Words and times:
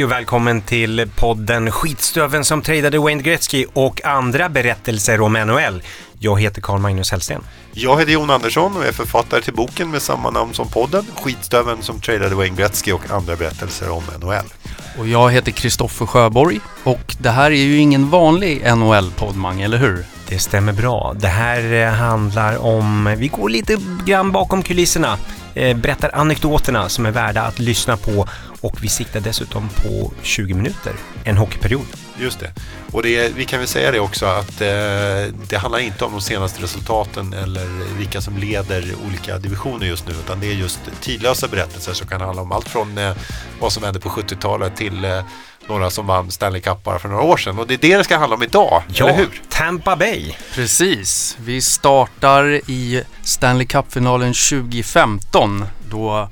Hej 0.00 0.04
och 0.04 0.12
välkommen 0.12 0.62
till 0.62 1.10
podden 1.16 1.70
Skitstöven 1.70 2.44
som 2.44 2.62
tradade 2.62 2.98
Wayne 2.98 3.22
Gretzky 3.22 3.66
och 3.72 4.04
andra 4.04 4.48
berättelser 4.48 5.20
om 5.20 5.32
NHL. 5.32 5.82
Jag 6.18 6.40
heter 6.40 6.60
Carl 6.62 6.80
Magnus 6.80 7.10
Hellsten. 7.10 7.42
Jag 7.72 7.98
heter 7.98 8.12
Jon 8.12 8.30
Andersson 8.30 8.76
och 8.76 8.84
är 8.84 8.92
författare 8.92 9.42
till 9.42 9.54
boken 9.54 9.90
med 9.90 10.02
samma 10.02 10.30
namn 10.30 10.54
som 10.54 10.68
podden 10.68 11.04
Skitstöven 11.14 11.82
som 11.82 12.00
tradade 12.00 12.34
Wayne 12.34 12.56
Gretzky 12.56 12.92
och 12.92 13.10
andra 13.10 13.36
berättelser 13.36 13.90
om 13.90 14.02
NHL. 14.20 14.44
Och 14.98 15.08
jag 15.08 15.30
heter 15.30 15.52
Kristoffer 15.52 16.06
Sjöborg 16.06 16.60
och 16.84 17.16
det 17.18 17.30
här 17.30 17.50
är 17.50 17.64
ju 17.64 17.76
ingen 17.76 18.10
vanlig 18.10 18.62
NHL-poddmang, 18.64 19.60
eller 19.60 19.78
hur? 19.78 20.04
Det 20.28 20.38
stämmer 20.38 20.72
bra. 20.72 21.14
Det 21.16 21.28
här 21.28 21.72
eh, 21.72 21.92
handlar 21.92 22.58
om, 22.58 23.14
vi 23.18 23.28
går 23.28 23.48
lite 23.48 23.76
grann 24.06 24.32
bakom 24.32 24.62
kulisserna, 24.62 25.18
eh, 25.54 25.76
berättar 25.76 26.10
anekdoterna 26.14 26.88
som 26.88 27.06
är 27.06 27.10
värda 27.10 27.42
att 27.42 27.58
lyssna 27.58 27.96
på 27.96 28.28
och 28.60 28.84
vi 28.84 28.88
siktar 28.88 29.20
dessutom 29.20 29.68
på 29.68 30.12
20 30.22 30.54
minuter, 30.54 30.92
en 31.24 31.36
hockeyperiod. 31.36 31.86
Just 32.18 32.40
det. 32.40 32.52
Och 32.92 33.02
det, 33.02 33.32
vi 33.36 33.44
kan 33.44 33.58
väl 33.58 33.68
säga 33.68 33.90
det 33.90 34.00
också 34.00 34.26
att 34.26 34.60
eh, 34.60 34.68
det 35.48 35.56
handlar 35.60 35.78
inte 35.78 36.04
om 36.04 36.12
de 36.12 36.20
senaste 36.20 36.62
resultaten 36.62 37.32
eller 37.32 37.66
vilka 37.98 38.20
som 38.20 38.36
leder 38.38 38.94
olika 39.06 39.38
divisioner 39.38 39.86
just 39.86 40.06
nu 40.08 40.12
utan 40.12 40.40
det 40.40 40.46
är 40.46 40.54
just 40.54 40.80
tidlösa 41.00 41.48
berättelser 41.48 41.92
som 41.92 42.06
kan 42.06 42.20
handla 42.20 42.42
om 42.42 42.52
allt 42.52 42.68
från 42.68 42.98
eh, 42.98 43.12
vad 43.60 43.72
som 43.72 43.82
hände 43.82 44.00
på 44.00 44.08
70-talet 44.08 44.76
till 44.76 45.04
eh, 45.04 45.22
några 45.68 45.90
som 45.90 46.06
vann 46.06 46.30
Stanley 46.30 46.60
Cup 46.60 46.84
bara 46.84 46.98
för 46.98 47.08
några 47.08 47.22
år 47.22 47.36
sedan. 47.36 47.58
Och 47.58 47.66
det 47.66 47.74
är 47.74 47.78
det 47.78 47.96
det 47.96 48.04
ska 48.04 48.16
handla 48.18 48.36
om 48.36 48.42
idag, 48.42 48.82
Ja, 48.88 49.08
eller 49.08 49.18
hur? 49.18 49.42
Tampa 49.48 49.96
Bay. 49.96 50.32
Precis. 50.54 51.36
Vi 51.40 51.60
startar 51.60 52.70
i 52.70 53.02
Stanley 53.22 53.66
Cup-finalen 53.66 54.34
2015 54.34 55.64
då 55.90 56.28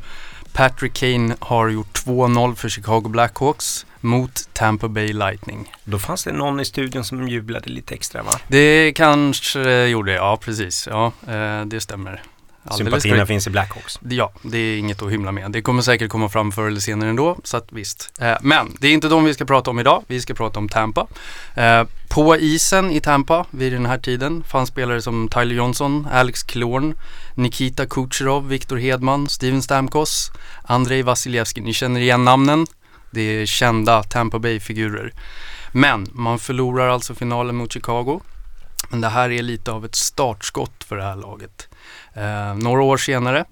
Patrick 0.52 0.92
Kane 0.92 1.36
har 1.40 1.68
gjort 1.68 1.98
2-0 2.06 2.54
för 2.54 2.68
Chicago 2.68 3.08
Blackhawks 3.08 3.86
mot 4.00 4.48
Tampa 4.52 4.88
Bay 4.88 5.12
Lightning. 5.12 5.72
Då 5.84 5.98
fanns 5.98 6.24
det 6.24 6.32
någon 6.32 6.60
i 6.60 6.64
studion 6.64 7.04
som 7.04 7.28
jublade 7.28 7.70
lite 7.70 7.94
extra 7.94 8.22
va? 8.22 8.32
Det 8.48 8.92
kanske 8.92 9.86
gjorde, 9.86 10.12
ja 10.12 10.36
precis. 10.36 10.88
Ja, 10.90 11.12
eh, 11.28 11.64
det 11.64 11.80
stämmer. 11.80 12.22
Alldeles 12.64 13.02
Sympatierna 13.02 13.26
finns 13.26 13.46
i 13.46 13.50
Blackhawks. 13.50 13.98
Ja, 14.08 14.32
det 14.42 14.58
är 14.58 14.78
inget 14.78 15.02
att 15.02 15.12
hymla 15.12 15.32
med. 15.32 15.50
Det 15.50 15.62
kommer 15.62 15.82
säkert 15.82 16.10
komma 16.10 16.28
fram 16.28 16.52
förr 16.52 16.66
eller 16.66 16.80
senare 16.80 17.10
ändå, 17.10 17.38
så 17.44 17.56
att 17.56 17.72
visst. 17.72 18.12
Eh, 18.20 18.36
men 18.40 18.76
det 18.80 18.88
är 18.88 18.92
inte 18.92 19.08
de 19.08 19.24
vi 19.24 19.34
ska 19.34 19.44
prata 19.44 19.70
om 19.70 19.78
idag. 19.78 20.04
Vi 20.06 20.20
ska 20.20 20.34
prata 20.34 20.58
om 20.58 20.68
Tampa. 20.68 21.06
Eh, 21.54 21.84
på 22.08 22.36
isen 22.36 22.90
i 22.90 23.00
Tampa 23.00 23.46
vid 23.50 23.72
den 23.72 23.86
här 23.86 23.98
tiden 23.98 24.44
fanns 24.44 24.68
spelare 24.68 25.02
som 25.02 25.28
Tyler 25.28 25.54
Johnson, 25.54 26.08
Alex 26.12 26.42
Killorn, 26.42 26.94
Nikita 27.34 27.86
Kucherov, 27.86 28.48
Viktor 28.48 28.76
Hedman, 28.76 29.28
Steven 29.28 29.62
Stamkos, 29.62 30.30
Andrei 30.62 31.02
Vasilevski. 31.02 31.60
Ni 31.60 31.72
känner 31.72 32.00
igen 32.00 32.24
namnen. 32.24 32.66
Det 33.10 33.20
är 33.20 33.46
kända 33.46 34.02
Tampa 34.02 34.38
Bay-figurer. 34.38 35.12
Men 35.72 36.06
man 36.12 36.38
förlorar 36.38 36.88
alltså 36.88 37.14
finalen 37.14 37.56
mot 37.56 37.72
Chicago. 37.72 38.20
Men 38.88 39.00
det 39.00 39.08
här 39.08 39.30
är 39.30 39.42
lite 39.42 39.70
av 39.70 39.84
ett 39.84 39.94
startskott 39.94 40.84
för 40.84 40.96
det 40.96 41.02
här 41.02 41.16
laget. 41.16 41.68
Eh, 42.14 42.54
några 42.54 42.82
år 42.82 42.96
senare, 42.96 43.44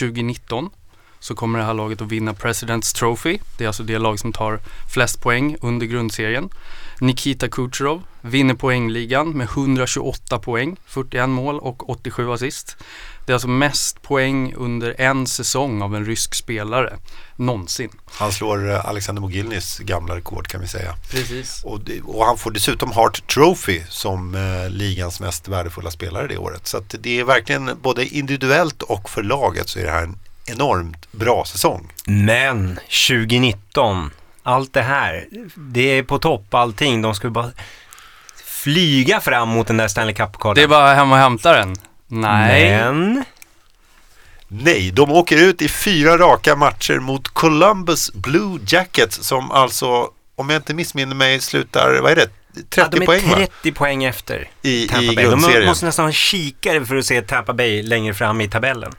2019, 0.00 0.70
så 1.20 1.34
kommer 1.34 1.58
det 1.58 1.64
här 1.64 1.74
laget 1.74 2.00
att 2.00 2.08
vinna 2.08 2.32
President's 2.32 2.96
Trophy. 2.96 3.38
Det 3.58 3.64
är 3.64 3.68
alltså 3.68 3.82
det 3.82 3.98
lag 3.98 4.18
som 4.18 4.32
tar 4.32 4.60
flest 4.92 5.22
poäng 5.22 5.56
under 5.60 5.86
grundserien. 5.86 6.50
Nikita 7.02 7.48
Kucherov 7.48 8.02
vinner 8.20 8.54
poängligan 8.54 9.30
med 9.30 9.44
128 9.46 10.38
poäng, 10.38 10.76
41 10.86 11.28
mål 11.28 11.58
och 11.58 11.90
87 11.90 12.32
assist. 12.32 12.76
Det 13.26 13.32
är 13.32 13.34
alltså 13.34 13.48
mest 13.48 14.02
poäng 14.02 14.54
under 14.56 15.00
en 15.00 15.26
säsong 15.26 15.82
av 15.82 15.96
en 15.96 16.06
rysk 16.06 16.34
spelare 16.34 16.96
någonsin. 17.36 17.90
Han 18.04 18.32
slår 18.32 18.70
eh, 18.70 18.88
Alexander 18.88 19.22
Mogilnys 19.22 19.78
gamla 19.78 20.16
rekord 20.16 20.48
kan 20.48 20.60
vi 20.60 20.66
säga. 20.66 20.94
Precis. 21.10 21.64
Och, 21.64 21.80
det, 21.80 22.00
och 22.00 22.24
han 22.24 22.38
får 22.38 22.50
dessutom 22.50 22.92
Hart 22.92 23.26
Trophy 23.26 23.82
som 23.88 24.34
eh, 24.34 24.70
ligans 24.70 25.20
mest 25.20 25.48
värdefulla 25.48 25.90
spelare 25.90 26.26
det 26.26 26.38
året. 26.38 26.66
Så 26.66 26.76
att 26.76 26.94
det 27.00 27.20
är 27.20 27.24
verkligen 27.24 27.70
både 27.82 28.06
individuellt 28.06 28.82
och 28.82 29.10
för 29.10 29.22
laget 29.22 29.68
så 29.68 29.78
är 29.78 29.84
det 29.84 29.90
här 29.90 30.02
en 30.02 30.18
enormt 30.46 31.12
bra 31.12 31.44
säsong. 31.44 31.92
Men 32.06 32.78
2019, 33.08 34.10
allt 34.42 34.72
det 34.72 34.82
här, 34.82 35.26
det 35.56 35.98
är 35.98 36.02
på 36.02 36.18
topp 36.18 36.54
allting. 36.54 37.02
De 37.02 37.14
skulle 37.14 37.30
bara 37.30 37.50
flyga 38.44 39.20
fram 39.20 39.48
mot 39.48 39.66
den 39.66 39.76
där 39.76 39.88
Stanley 39.88 40.14
Cup-pokalen. 40.14 40.54
Det 40.54 40.62
är 40.62 40.68
bara 40.68 40.94
hem 40.94 41.12
och 41.12 41.18
hämta 41.18 41.52
den. 41.52 41.76
Nej. 42.06 42.70
Men, 42.70 43.24
Nej, 44.54 44.90
de 44.90 45.12
åker 45.12 45.36
ut 45.36 45.62
i 45.62 45.68
fyra 45.68 46.18
raka 46.18 46.56
matcher 46.56 46.98
mot 46.98 47.28
Columbus 47.28 48.12
Blue 48.12 48.58
Jackets 48.66 49.16
som 49.24 49.50
alltså, 49.50 50.10
om 50.36 50.50
jag 50.50 50.58
inte 50.58 50.74
missminner 50.74 51.14
mig, 51.14 51.40
slutar, 51.40 51.98
vad 52.02 52.12
är 52.12 52.16
det, 52.16 52.28
30 52.54 52.66
ja, 52.76 52.88
de 52.90 53.02
är 53.02 53.06
poäng 53.06 53.30
va? 53.30 53.36
30 53.36 53.72
poäng 53.72 54.04
efter 54.04 54.48
I, 54.62 54.88
Tampa 54.88 55.12
i 55.12 55.16
Bay. 55.16 55.24
De 55.24 55.66
måste 55.66 55.86
nästan 55.86 56.02
ha 56.02 56.08
en 56.08 56.12
kikare 56.12 56.84
för 56.86 56.96
att 56.96 57.06
se 57.06 57.22
Tampa 57.22 57.52
Bay 57.52 57.82
längre 57.82 58.14
fram 58.14 58.40
i 58.40 58.48
tabellen. 58.48 58.92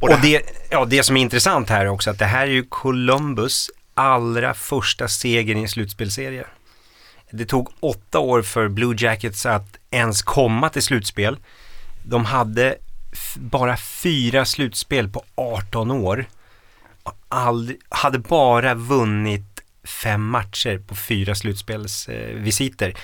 Och 0.00 0.02
Och 0.02 0.08
det- 0.08 0.16
det, 0.38 0.42
ja, 0.70 0.84
det 0.84 1.02
som 1.02 1.16
är 1.16 1.20
intressant 1.20 1.68
här 1.70 1.86
också, 1.88 2.10
att 2.10 2.18
det 2.18 2.24
här 2.24 2.42
är 2.42 2.50
ju 2.50 2.62
Columbus 2.68 3.70
allra 3.96 4.54
första 4.54 5.08
seger 5.08 5.54
i 5.54 5.60
en 5.60 5.68
slutspelserie. 5.68 6.46
Det 7.30 7.44
tog 7.44 7.72
åtta 7.80 8.18
år 8.18 8.42
för 8.42 8.68
Blue 8.68 8.96
Jackets 8.98 9.46
att 9.46 9.76
ens 9.90 10.22
komma 10.22 10.68
till 10.68 10.82
slutspel. 10.82 11.38
De 12.04 12.24
hade 12.24 12.76
bara 13.36 13.76
fyra 13.76 14.44
slutspel 14.44 15.08
på 15.08 15.24
18 15.34 15.90
år. 15.90 16.26
Aldrig, 17.28 17.78
hade 17.88 18.18
bara 18.18 18.74
vunnit 18.74 19.62
fem 19.84 20.26
matcher 20.26 20.78
på 20.78 20.94
fyra 20.94 21.34
slutspelsvisiter. 21.34 22.88
Eh, 22.88 22.96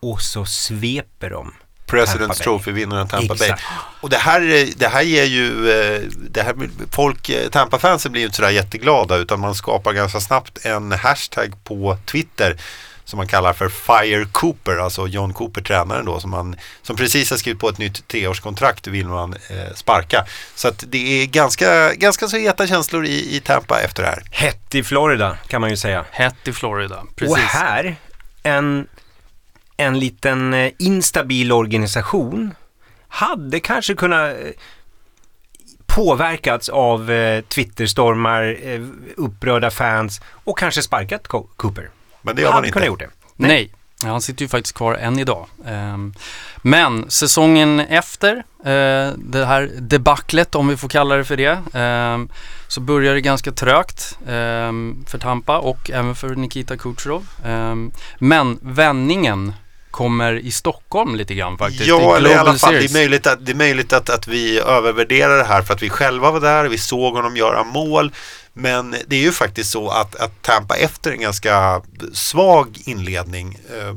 och 0.00 0.20
så 0.20 0.44
sveper 0.44 1.30
de. 1.30 1.52
President's. 1.90 2.42
Trophy-vinnaren 2.42 3.08
Tampa 3.08 3.34
Bay. 3.34 3.52
Och 4.00 4.10
det 4.10 4.16
här, 4.16 4.40
eh, 4.40 4.66
det 4.76 4.88
här 4.88 5.02
ger 5.02 5.24
ju, 5.24 5.70
eh, 5.70 6.00
det 6.30 6.42
här, 6.42 6.54
folk, 6.90 7.28
eh, 7.28 7.48
Tampa-fansen 7.48 8.12
blir 8.12 8.22
ju 8.22 8.26
inte 8.26 8.36
sådär 8.36 8.50
jätteglada 8.50 9.16
utan 9.16 9.40
man 9.40 9.54
skapar 9.54 9.92
ganska 9.92 10.20
snabbt 10.20 10.64
en 10.64 10.92
hashtag 10.92 11.64
på 11.64 11.96
Twitter 12.06 12.56
som 13.10 13.16
man 13.16 13.26
kallar 13.26 13.52
för 13.52 13.68
Fire 13.68 14.24
Cooper, 14.32 14.76
alltså 14.76 15.06
John 15.06 15.32
Cooper 15.32 15.60
tränaren 15.60 16.04
då 16.04 16.20
som, 16.20 16.30
man, 16.30 16.56
som 16.82 16.96
precis 16.96 17.30
har 17.30 17.36
skrivit 17.36 17.60
på 17.60 17.68
ett 17.68 17.78
nytt 17.78 18.08
treårskontrakt 18.08 18.86
vill 18.86 19.08
man 19.08 19.34
eh, 19.48 19.74
sparka. 19.74 20.24
Så 20.54 20.68
att 20.68 20.84
det 20.88 21.22
är 21.22 21.26
ganska, 21.26 21.94
ganska 21.94 22.28
så 22.28 22.36
heta 22.36 22.66
känslor 22.66 23.06
i, 23.06 23.36
i 23.36 23.40
Tampa 23.40 23.80
efter 23.80 24.02
det 24.02 24.08
här. 24.08 24.22
Hett 24.30 24.74
i 24.74 24.82
Florida 24.82 25.38
kan 25.48 25.60
man 25.60 25.70
ju 25.70 25.76
säga. 25.76 26.04
Hett 26.10 26.48
i 26.48 26.52
Florida. 26.52 27.02
Precis. 27.16 27.32
Och 27.32 27.38
här, 27.38 27.96
en, 28.42 28.86
en 29.80 29.98
liten 29.98 30.54
eh, 30.54 30.72
instabil 30.78 31.52
organisation 31.52 32.54
hade 33.08 33.60
kanske 33.60 33.94
kunnat 33.94 34.30
eh, 34.30 34.36
påverkats 35.86 36.68
av 36.68 37.10
eh, 37.10 37.40
Twitterstormar, 37.44 38.56
eh, 38.62 38.80
upprörda 39.16 39.70
fans 39.70 40.20
och 40.44 40.58
kanske 40.58 40.82
sparkat 40.82 41.28
Co- 41.28 41.48
Cooper. 41.56 41.90
Men 42.22 42.36
det 42.36 42.42
gör 42.42 42.48
man 42.48 42.54
hade 42.54 42.66
inte. 42.66 42.72
kunnat 42.72 42.86
gjort 42.86 42.98
det. 43.00 43.10
Nej. 43.36 43.72
han 44.02 44.20
sitter 44.20 44.42
ju 44.42 44.48
faktiskt 44.48 44.76
kvar 44.76 44.94
än 44.94 45.18
idag. 45.18 45.46
Ehm, 45.66 46.14
men 46.56 47.10
säsongen 47.10 47.80
efter 47.80 48.44
det 49.16 49.46
här 49.46 49.70
debaclet, 49.80 50.54
om 50.54 50.68
vi 50.68 50.76
får 50.76 50.88
kalla 50.88 51.16
det 51.16 51.24
för 51.24 51.36
det, 51.36 51.58
ehm, 51.74 52.28
så 52.68 52.80
börjar 52.80 53.14
det 53.14 53.20
ganska 53.20 53.52
trögt 53.52 54.18
ehm, 54.28 55.04
för 55.08 55.18
Tampa 55.18 55.58
och 55.58 55.90
även 55.90 56.14
för 56.14 56.34
Nikita 56.34 56.76
Kucherov. 56.76 57.26
Men 58.18 58.58
vändningen 58.62 59.52
kommer 59.90 60.32
i 60.32 60.50
Stockholm 60.50 61.14
lite 61.14 61.34
grann 61.34 61.58
faktiskt. 61.58 61.86
Ja, 61.86 62.16
eller 62.16 62.30
i 62.30 62.34
alla 62.34 62.54
fall, 62.54 62.74
det 62.74 62.84
är 62.84 62.92
möjligt, 62.92 63.26
att, 63.26 63.46
det 63.46 63.52
är 63.52 63.56
möjligt 63.56 63.92
att, 63.92 64.10
att 64.10 64.28
vi 64.28 64.58
övervärderar 64.58 65.38
det 65.38 65.44
här 65.44 65.62
för 65.62 65.74
att 65.74 65.82
vi 65.82 65.90
själva 65.90 66.30
var 66.30 66.40
där, 66.40 66.64
vi 66.64 66.78
såg 66.78 67.14
honom 67.14 67.36
göra 67.36 67.64
mål. 67.64 68.12
Men 68.52 68.96
det 69.06 69.16
är 69.16 69.20
ju 69.20 69.32
faktiskt 69.32 69.70
så 69.70 69.90
att, 69.90 70.16
att 70.16 70.42
Tampa 70.42 70.76
efter 70.76 71.12
en 71.12 71.20
ganska 71.20 71.82
svag 72.12 72.78
inledning, 72.86 73.58
eh, 73.70 73.94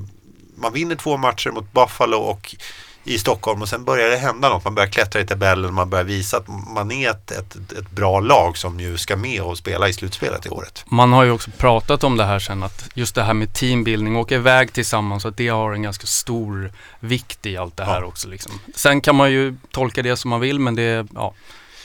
man 0.56 0.74
vinner 0.74 0.96
två 0.96 1.18
matcher 1.18 1.50
mot 1.52 1.74
Buffalo 1.74 2.18
och 2.18 2.56
i 3.04 3.18
Stockholm 3.18 3.62
och 3.62 3.70
sen 3.70 3.84
börjar 3.86 4.10
det 4.10 4.18
hända 4.18 4.50
något. 4.50 4.64
Man 4.64 4.76
börjar 4.76 4.90
klättra 4.90 5.22
i 5.22 5.26
tabellen, 5.26 5.74
man 5.74 5.90
börjar 5.90 6.04
visa 6.06 6.38
att 6.38 6.48
man 6.76 6.92
är 6.92 7.10
ett, 7.10 7.32
ett, 7.32 7.56
ett 7.72 7.92
bra 7.92 8.20
lag 8.20 8.58
som 8.58 8.80
ju 8.80 8.98
ska 8.98 9.16
med 9.16 9.42
och 9.42 9.58
spela 9.58 9.90
i 9.90 9.94
slutspelet 9.94 10.46
i 10.46 10.50
året. 10.50 10.86
Man 10.88 11.14
har 11.14 11.24
ju 11.24 11.32
också 11.32 11.52
pratat 11.58 12.04
om 12.04 12.18
det 12.18 12.24
här 12.26 12.40
sen 12.40 12.64
att 12.64 12.90
just 12.94 13.16
det 13.16 13.24
här 13.24 13.34
med 13.34 13.54
teambuilding, 13.54 14.16
åka 14.16 14.36
iväg 14.36 14.74
tillsammans, 14.74 15.26
att 15.26 15.38
det 15.38 15.48
har 15.48 15.74
en 15.74 15.82
ganska 15.82 16.08
stor 16.08 16.72
vikt 17.00 17.46
i 17.46 17.58
allt 17.58 17.78
det 17.78 17.86
här 17.86 18.02
Ja. 18.02 18.06
också. 18.08 18.28
Liksom. 18.28 18.52
Sen 18.76 19.02
kan 19.02 19.16
man 19.16 19.32
ju 19.32 19.56
tolka 19.72 20.02
det 20.02 20.18
som 20.18 20.30
man 20.30 20.40
vill 20.40 20.60
men 20.60 20.76
det, 20.76 21.08
ja, 21.14 21.34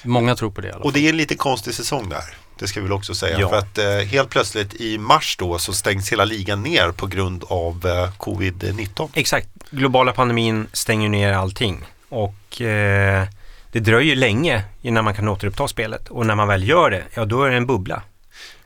många 0.04 0.36
tror 0.36 0.50
på 0.50 0.60
det 0.60 0.66
i 0.68 0.70
alla 0.70 0.78
fall. 0.78 0.86
Och 0.86 0.92
det 0.92 1.00
är 1.06 1.10
en 1.10 1.16
lite 1.16 1.34
konstig 1.34 1.74
säsong 1.74 2.08
där. 2.08 2.24
Det 2.58 2.66
ska 2.66 2.80
vi 2.80 2.84
väl 2.84 2.92
också 2.92 3.14
säga. 3.14 3.40
Ja. 3.40 3.48
För 3.48 3.58
att 3.58 3.78
eh, 3.78 3.86
helt 3.86 4.30
plötsligt 4.30 4.74
i 4.74 4.98
mars 4.98 5.36
då 5.38 5.58
så 5.58 5.72
stängs 5.72 6.12
hela 6.12 6.24
ligan 6.24 6.62
ner 6.62 6.90
på 6.90 7.06
grund 7.06 7.44
av 7.48 7.86
eh, 7.86 8.10
covid-19. 8.18 9.08
Exakt, 9.14 9.48
globala 9.70 10.12
pandemin 10.12 10.66
stänger 10.72 11.08
ner 11.08 11.32
allting 11.32 11.84
och 12.08 12.60
eh, 12.60 13.26
det 13.72 13.80
dröjer 13.80 14.16
länge 14.16 14.62
innan 14.82 15.04
man 15.04 15.14
kan 15.14 15.28
återuppta 15.28 15.68
spelet 15.68 16.08
och 16.08 16.26
när 16.26 16.34
man 16.34 16.48
väl 16.48 16.68
gör 16.68 16.90
det, 16.90 17.02
ja 17.14 17.24
då 17.24 17.42
är 17.42 17.50
det 17.50 17.56
en 17.56 17.66
bubbla. 17.66 18.02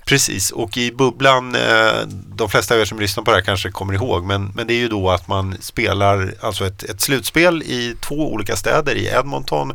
Precis, 0.06 0.50
och 0.50 0.76
i 0.76 0.92
bubblan, 0.92 1.54
eh, 1.54 2.06
de 2.08 2.48
flesta 2.48 2.74
av 2.74 2.80
er 2.80 2.84
som 2.84 3.00
lyssnar 3.00 3.24
på 3.24 3.30
det 3.30 3.36
här 3.36 3.44
kanske 3.44 3.70
kommer 3.70 3.94
ihåg, 3.94 4.24
men, 4.24 4.52
men 4.54 4.66
det 4.66 4.74
är 4.74 4.78
ju 4.78 4.88
då 4.88 5.10
att 5.10 5.28
man 5.28 5.56
spelar 5.60 6.34
alltså 6.40 6.66
ett, 6.66 6.82
ett 6.82 7.00
slutspel 7.00 7.62
i 7.62 7.96
två 8.00 8.32
olika 8.32 8.56
städer, 8.56 8.94
i 8.94 9.06
Edmonton 9.06 9.72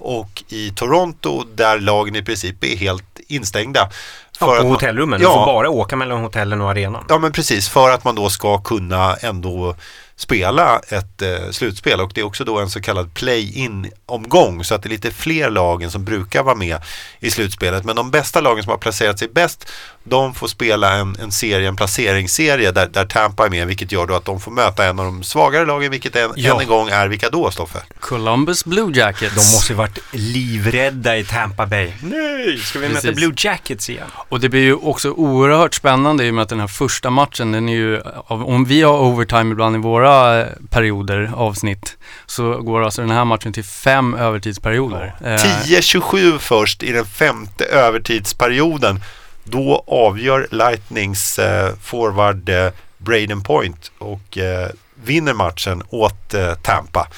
och 0.00 0.42
i 0.48 0.70
Toronto, 0.70 1.44
där 1.54 1.78
lagen 1.80 2.16
i 2.16 2.22
princip 2.22 2.64
är 2.64 2.76
helt 2.76 3.20
instängda. 3.28 3.80
Ja, 3.80 3.90
För 4.38 4.46
på 4.46 4.52
att 4.52 4.58
man- 4.62 4.72
hotellrummen. 4.72 5.20
Ja. 5.22 5.28
Du 5.28 5.34
får 5.34 5.46
bara 5.46 5.70
åka 5.70 5.96
mellan 5.96 6.20
hotellen 6.20 6.60
och 6.60 6.70
arenan. 6.70 7.04
Ja 7.08 7.18
men 7.18 7.32
precis, 7.32 7.68
för 7.68 7.90
att 7.90 8.04
man 8.04 8.14
då 8.14 8.28
ska 8.30 8.58
kunna 8.58 9.14
ändå 9.16 9.74
spela 10.16 10.78
ett 10.88 11.22
eh, 11.22 11.50
slutspel 11.50 12.00
och 12.00 12.10
det 12.14 12.20
är 12.20 12.24
också 12.24 12.44
då 12.44 12.58
en 12.58 12.70
så 12.70 12.80
kallad 12.80 13.14
play-in 13.14 13.90
omgång 14.06 14.64
så 14.64 14.74
att 14.74 14.82
det 14.82 14.86
är 14.86 14.90
lite 14.90 15.10
fler 15.10 15.50
lagen 15.50 15.90
som 15.90 16.04
brukar 16.04 16.42
vara 16.42 16.54
med 16.54 16.76
i 17.20 17.30
slutspelet. 17.30 17.84
Men 17.84 17.96
de 17.96 18.10
bästa 18.10 18.40
lagen 18.40 18.62
som 18.64 18.70
har 18.70 18.78
placerat 18.78 19.18
sig 19.18 19.28
bäst 19.28 19.68
de 20.10 20.34
får 20.34 20.48
spela 20.48 20.92
en, 20.96 21.16
en 21.22 21.32
serie, 21.32 21.68
en 21.68 21.76
placeringsserie 21.76 22.70
där, 22.72 22.86
där 22.86 23.04
Tampa 23.04 23.46
är 23.46 23.50
med 23.50 23.66
vilket 23.66 23.92
gör 23.92 24.06
då 24.06 24.14
att 24.14 24.24
de 24.24 24.40
får 24.40 24.50
möta 24.50 24.84
en 24.84 24.98
av 24.98 25.04
de 25.04 25.22
svagare 25.22 25.66
lagen 25.66 25.90
vilket 25.90 26.16
en, 26.16 26.32
Ja. 26.36 26.54
än 26.54 26.60
en 26.60 26.66
gång 26.66 26.88
är 26.88 27.08
vilka 27.08 27.30
då 27.30 27.50
Stoffe? 27.50 27.78
Columbus 28.00 28.64
Blue 28.64 28.92
Jackets. 28.98 29.34
De 29.34 29.40
måste 29.56 29.72
ju 29.72 29.76
varit 29.76 29.98
livrädda 30.12 31.16
i 31.18 31.24
Tampa 31.24 31.66
Bay. 31.66 31.92
Nej, 32.02 32.58
ska 32.58 32.78
vi 32.78 32.88
möta 32.88 33.00
Precis. 33.00 33.16
Blue 33.16 33.32
Jackets 33.36 33.90
igen? 33.90 34.06
Och 34.14 34.40
det 34.40 34.48
blir 34.48 34.60
ju 34.60 34.74
också 34.74 35.10
oerhört 35.10 35.74
spännande 35.74 36.24
i 36.24 36.30
och 36.30 36.34
med 36.34 36.42
att 36.42 36.48
den 36.48 36.60
här 36.60 36.66
första 36.66 37.10
matchen, 37.10 37.52
den 37.52 37.68
är 37.68 37.72
ju, 37.72 38.00
om 38.28 38.64
vi 38.64 38.82
har 38.82 38.98
overtime 38.98 39.52
ibland 39.52 39.76
i 39.76 39.78
våra 39.78 40.40
eh, 40.40 40.46
perioder, 40.70 41.32
avsnitt, 41.34 41.96
så 42.26 42.58
går 42.62 42.82
alltså 42.84 43.00
den 43.00 43.10
här 43.10 43.24
matchen 43.24 43.52
till 43.52 43.64
fem 43.64 44.14
övertidsperioder. 44.14 45.14
Eh, 45.24 45.28
10-27 45.28 46.38
först 46.38 46.82
i 46.82 46.92
den 46.92 47.06
femte 47.06 47.64
övertidsperioden. 47.64 49.00
Då 49.50 49.84
avgör 49.86 50.46
Lightnings 50.50 51.38
eh, 51.38 51.74
forward 51.82 52.48
eh, 52.48 52.68
Braden 52.98 53.42
Point 53.42 53.92
och 53.98 54.38
eh, 54.38 54.68
vinner 55.04 55.34
matchen 55.34 55.82
åt 55.90 56.34
eh, 56.34 56.54
Tampa. 56.54 57.08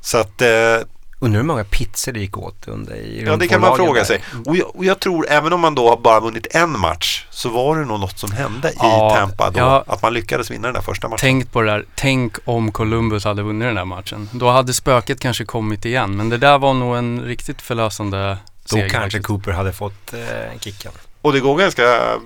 Så 0.00 0.18
att, 0.18 0.42
eh, 0.42 0.48
Undrar 1.18 1.40
hur 1.40 1.46
många 1.46 1.64
pizzor 1.64 2.12
det 2.12 2.20
gick 2.20 2.38
åt 2.38 2.68
under 2.68 2.94
i 2.94 3.22
ja 3.24 3.30
de 3.30 3.38
det 3.38 3.48
kan 3.48 3.60
man 3.60 3.76
fråga 3.76 4.00
där. 4.00 4.04
sig. 4.04 4.22
Och 4.46 4.56
jag, 4.56 4.76
och 4.76 4.84
jag 4.84 5.00
tror 5.00 5.26
även 5.28 5.52
om 5.52 5.60
man 5.60 5.74
då 5.74 5.88
har 5.88 5.96
bara 5.96 6.20
vunnit 6.20 6.46
en 6.50 6.78
match 6.80 7.26
så 7.30 7.48
var 7.48 7.76
det 7.78 7.84
nog 7.84 8.00
något 8.00 8.18
som 8.18 8.32
hände 8.32 8.68
i 8.70 8.74
Ja, 8.78 9.14
Tampa 9.16 9.50
då. 9.50 9.58
ja. 9.60 9.84
Att 9.86 10.02
man 10.02 10.14
lyckades 10.14 10.50
vinna 10.50 10.66
den 10.68 10.74
där 10.74 10.80
första 10.80 11.08
matchen. 11.08 11.18
Tänk 11.20 11.52
på 11.52 11.62
det 11.62 11.70
där, 11.70 11.84
tänk 11.94 12.36
om 12.44 12.72
Columbus 12.72 13.24
hade 13.24 13.42
vunnit 13.42 13.68
den 13.68 13.74
där 13.74 13.84
matchen. 13.84 14.28
Då 14.32 14.50
hade 14.50 14.72
spöket 14.72 15.20
kanske 15.20 15.44
kommit 15.44 15.84
igen, 15.84 16.16
men 16.16 16.28
det 16.28 16.38
där 16.38 16.58
var 16.58 16.74
nog 16.74 16.96
en 16.96 17.20
riktigt 17.22 17.62
förlösande 17.62 18.36
Då 18.62 18.68
seger. 18.76 18.88
kanske 18.88 19.00
faktiskt. 19.06 19.26
Cooper 19.26 19.50
hade 19.52 19.72
fått 19.72 20.12
eh, 20.14 20.58
kicken. 20.60 20.92
Och 21.22 21.32
det 21.32 21.40
går 21.40 21.56
ganska 21.56 22.18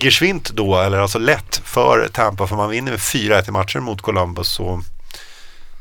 geschwint 0.00 0.50
då, 0.50 0.76
eller 0.76 0.98
alltså 0.98 1.18
lätt 1.18 1.62
för 1.64 2.08
Tampa 2.12 2.46
för 2.46 2.56
man 2.56 2.70
vinner 2.70 2.92
med 2.92 3.00
4-1 3.00 3.48
i 3.48 3.50
matcher 3.50 3.78
mot 3.78 4.02
Columbus. 4.02 4.48
Så 4.48 4.82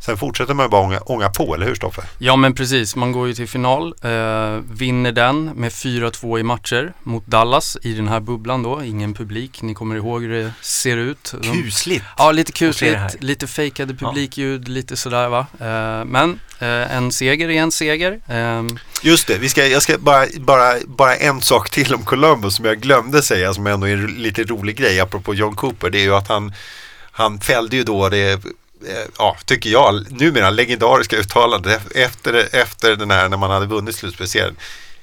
sen 0.09 0.17
fortsätter 0.17 0.53
man 0.53 0.65
ju 0.65 0.69
bara 0.69 0.81
ånga, 0.81 0.99
ånga 0.99 1.29
på, 1.29 1.55
eller 1.55 1.65
hur 1.65 1.75
Stoffe? 1.75 2.01
Ja 2.17 2.35
men 2.35 2.53
precis, 2.55 2.95
man 2.95 3.11
går 3.11 3.27
ju 3.27 3.33
till 3.33 3.47
final, 3.47 3.93
eh, 4.01 4.09
vinner 4.71 5.11
den 5.11 5.45
med 5.45 5.71
4-2 5.71 6.39
i 6.39 6.43
matcher 6.43 6.93
mot 7.03 7.25
Dallas 7.27 7.77
i 7.81 7.93
den 7.93 8.07
här 8.07 8.19
bubblan 8.19 8.63
då, 8.63 8.83
ingen 8.83 9.13
publik, 9.13 9.61
ni 9.61 9.73
kommer 9.73 9.95
ihåg 9.95 10.21
hur 10.21 10.43
det 10.43 10.51
ser 10.61 10.97
ut. 10.97 11.33
De- 11.41 11.63
Kusligt. 11.63 12.05
Ja, 12.17 12.31
lite 12.31 12.51
kusligt, 12.51 12.99
lite 13.19 13.47
fejkade 13.47 13.93
publikljud, 13.93 14.67
lite 14.67 14.97
sådär 14.97 15.29
va. 15.29 15.39
Eh, 15.59 16.05
men 16.05 16.39
eh, 16.59 16.95
en 16.95 17.11
seger 17.11 17.49
är 17.49 17.61
en 17.61 17.71
seger. 17.71 18.19
Eh, 18.27 18.63
Just 19.03 19.27
det, 19.27 19.37
vi 19.37 19.49
ska, 19.49 19.65
jag 19.67 19.81
ska 19.81 19.97
bara, 19.97 20.25
bara, 20.39 20.73
bara 20.87 21.15
en 21.15 21.41
sak 21.41 21.69
till 21.69 21.93
om 21.93 22.03
Columbus 22.05 22.55
som 22.55 22.65
jag 22.65 22.79
glömde 22.81 23.21
säga 23.21 23.53
som 23.53 23.67
ändå 23.67 23.87
är 23.87 23.93
en 23.93 24.07
lite 24.07 24.43
rolig 24.43 24.77
grej 24.77 24.99
apropå 24.99 25.33
John 25.33 25.55
Cooper. 25.55 25.89
Det 25.89 25.99
är 25.99 26.03
ju 26.03 26.15
att 26.15 26.27
han, 26.27 26.53
han 27.11 27.39
fällde 27.39 27.75
ju 27.75 27.83
då 27.83 28.09
det, 28.09 28.41
ja, 29.17 29.37
tycker 29.45 29.69
jag, 29.69 30.11
numera 30.11 30.49
legendariska 30.49 31.17
uttalandet 31.17 31.81
efter, 31.95 32.55
efter 32.55 32.95
den 32.95 33.11
här 33.11 33.29
när 33.29 33.37
man 33.37 33.51
hade 33.51 33.65
vunnit 33.65 33.95
slutspelsserien. 33.95 34.55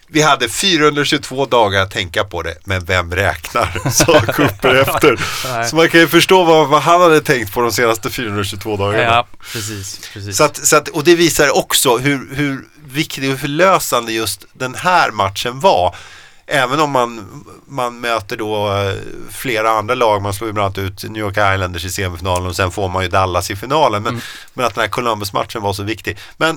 Vi 0.08 0.23
hade 0.23 0.49
422 0.49 1.46
dagar 1.46 1.82
att 1.82 1.90
tänka 1.90 2.25
på 2.25 2.43
det, 2.43 2.55
men 2.64 2.84
vem 2.84 3.14
räknar? 3.14 3.90
Sa 3.90 4.20
Cooper 4.20 4.75
efter. 4.88 5.20
Så 5.69 5.76
man 5.76 5.88
kan 5.88 6.00
ju 6.00 6.08
förstå 6.08 6.44
vad, 6.44 6.69
vad 6.69 6.82
han 6.82 7.00
hade 7.00 7.20
tänkt 7.20 7.52
på 7.52 7.61
de 7.61 7.73
senaste 7.73 8.11
422 8.11 8.76
dagarna. 8.76 9.02
ja, 9.02 9.26
precis, 9.52 10.11
precis. 10.12 10.37
Så 10.37 10.44
att, 10.44 10.67
så 10.67 10.76
att, 10.76 10.88
och 10.88 11.05
det 11.05 11.14
visar 11.14 11.56
också 11.56 11.96
hur, 11.96 12.34
hur 12.34 12.64
viktig 12.87 13.32
och 13.32 13.38
förlösande 13.38 14.12
just 14.12 14.44
den 14.52 14.75
här 14.75 15.11
matchen 15.11 15.61
var. 15.61 15.96
Även 16.46 16.81
om 16.81 16.90
man, 16.90 17.44
man 17.66 18.00
möter 18.00 18.37
då 18.37 18.72
eh, 18.72 18.94
flera 19.31 19.70
andra 19.70 19.94
lag, 19.94 20.22
man 20.22 20.34
slår 20.34 20.48
ju 20.48 20.52
bland 20.52 20.64
annat 20.64 20.78
ut 20.90 21.04
New 21.10 21.20
York 21.22 21.32
Islanders 21.54 21.84
i 21.84 21.90
semifinalen 21.90 22.46
och 22.46 22.56
sen 22.56 22.70
får 22.70 22.88
man 22.88 23.02
ju 23.02 23.08
Dallas 23.08 23.50
i 23.50 23.56
finalen. 23.56 24.02
Men, 24.02 24.20
men 24.54 24.66
att 24.66 24.75
den 24.75 24.82
här 24.82 24.88
Columbus-matchen 24.88 25.62
var 25.62 25.72
så 25.72 25.82
viktig. 25.82 26.19
Men 26.37 26.50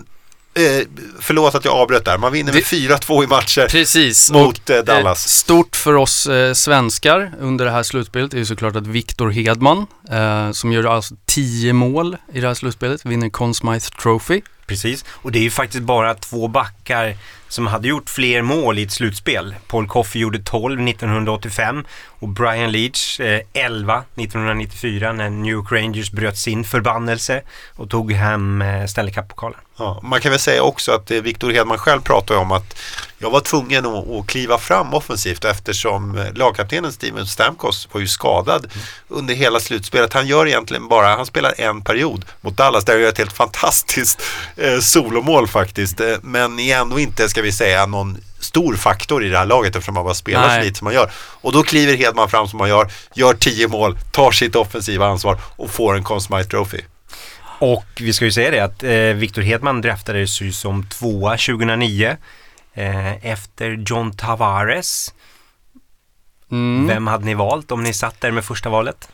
eh, 0.53 0.87
förlåt 1.19 1.55
att 1.55 1.65
jag 1.65 1.73
avbröt 1.73 2.05
där, 2.05 2.17
man 2.17 2.31
vinner 2.31 2.53
med 2.53 2.63
Vi- 2.71 2.87
4-2 2.89 3.23
i 3.23 3.27
matcher 3.27 3.67
Precis. 3.69 4.31
mot 4.31 4.69
och, 4.69 4.75
eh, 4.75 4.83
Dallas. 4.83 5.25
Eh, 5.25 5.29
stort 5.29 5.75
för 5.75 5.93
oss 5.95 6.25
eh, 6.27 6.53
svenskar 6.53 7.31
under 7.39 7.65
det 7.65 7.71
här 7.71 7.83
slutspelet 7.83 8.33
är 8.33 8.37
ju 8.37 8.45
såklart 8.45 8.75
att 8.75 8.87
Viktor 8.87 9.29
Hedman, 9.29 9.85
eh, 10.11 10.51
som 10.51 10.71
gör 10.71 10.83
alltså 10.83 11.15
10 11.25 11.73
mål 11.73 12.17
i 12.33 12.39
det 12.41 12.47
här 12.47 12.53
slutspelet, 12.53 13.05
vinner 13.05 13.29
Conn 13.29 13.53
Smythe 13.53 13.89
Trophy. 14.01 14.41
Precis, 14.67 15.05
och 15.09 15.31
det 15.31 15.39
är 15.39 15.43
ju 15.43 15.51
faktiskt 15.51 15.83
bara 15.83 16.13
två 16.15 16.47
backar 16.47 17.17
som 17.49 17.67
hade 17.67 17.87
gjort 17.87 18.09
fler 18.09 18.41
mål 18.41 18.79
i 18.79 18.83
ett 18.83 18.91
slutspel. 18.91 19.55
Paul 19.67 19.87
Coffey 19.87 20.21
gjorde 20.21 20.39
12 20.39 20.87
1985 20.87 21.85
och 22.19 22.27
Brian 22.27 22.71
Leach 22.71 23.19
eh, 23.19 23.41
11 23.53 24.03
1994 24.15 25.13
när 25.13 25.29
New 25.29 25.51
York 25.51 25.71
Rangers 25.71 26.11
bröt 26.11 26.37
sin 26.37 26.63
förbannelse 26.63 27.41
och 27.75 27.89
tog 27.89 28.11
hem 28.11 28.61
eh, 28.61 28.85
Stanley 28.85 29.13
Cup-pokalen. 29.13 29.59
Ja, 29.77 29.99
man 30.03 30.21
kan 30.21 30.31
väl 30.31 30.39
säga 30.39 30.63
också 30.63 30.91
att 30.91 31.11
eh, 31.11 31.21
Victor 31.21 31.51
Hedman 31.51 31.77
själv 31.77 32.01
pratar 32.01 32.35
om 32.35 32.51
att 32.51 32.75
jag 33.21 33.31
var 33.31 33.39
tvungen 33.39 33.85
att, 33.85 34.09
att 34.09 34.27
kliva 34.27 34.57
fram 34.57 34.93
offensivt 34.93 35.45
eftersom 35.45 36.17
eh, 36.17 36.33
lagkaptenen 36.33 36.91
Steven 36.93 37.27
Stamkos 37.27 37.87
var 37.91 38.01
ju 38.01 38.07
skadad 38.07 38.71
under 39.07 39.35
hela 39.35 39.59
slutspelet. 39.59 40.13
Han 40.13 40.27
gör 40.27 40.47
egentligen 40.47 40.87
bara, 40.87 41.07
han 41.07 41.25
spelar 41.25 41.53
en 41.57 41.81
period 41.81 42.25
mot 42.41 42.57
Dallas 42.57 42.85
där 42.85 42.93
han 42.93 43.01
gör 43.01 43.09
ett 43.09 43.17
helt 43.17 43.33
fantastiskt 43.33 44.21
eh, 44.55 44.79
solomål 44.79 45.47
faktiskt. 45.47 45.99
Eh, 45.99 46.15
men 46.21 46.59
ändå 46.59 46.99
inte, 46.99 47.29
ska 47.29 47.38
vi 47.41 47.51
säga, 47.51 47.85
någon 47.85 48.17
stor 48.39 48.75
faktor 48.75 49.25
i 49.25 49.29
det 49.29 49.37
här 49.37 49.45
laget 49.45 49.75
eftersom 49.75 49.95
han 49.95 50.05
bara 50.05 50.13
spelar 50.13 50.47
Nej. 50.47 50.59
så 50.59 50.65
lite 50.65 50.77
som 50.77 50.85
man 50.85 50.93
gör. 50.93 51.11
Och 51.15 51.53
då 51.53 51.63
kliver 51.63 51.97
Hedman 51.97 52.29
fram 52.29 52.47
som 52.47 52.59
han 52.59 52.69
gör, 52.69 52.91
gör 53.13 53.33
10 53.33 53.67
mål, 53.67 53.97
tar 54.11 54.31
sitt 54.31 54.55
offensiva 54.55 55.07
ansvar 55.07 55.37
och 55.43 55.71
får 55.71 55.95
en 55.95 56.03
Conn 56.03 56.21
Smythe 56.21 56.49
Trophy. 56.49 56.81
Och 57.59 57.85
vi 57.99 58.13
ska 58.13 58.25
ju 58.25 58.31
säga 58.31 58.51
det 58.51 58.59
att 58.59 58.83
eh, 58.83 58.91
Victor 58.91 59.41
Hedman 59.41 59.81
draftades 59.81 60.41
ju 60.41 60.51
som 60.51 60.85
tvåa 60.85 61.31
2009 61.31 62.17
eh, 62.73 63.25
efter 63.25 63.83
John 63.87 64.11
Tavares. 64.11 65.13
Mm. 66.51 66.87
Vem 66.87 67.07
hade 67.07 67.25
ni 67.25 67.33
valt 67.33 67.71
om 67.71 67.83
ni 67.83 67.93
satt 67.93 68.21
där 68.21 68.31
med 68.31 68.45
första 68.45 68.69
valet? 68.69 69.09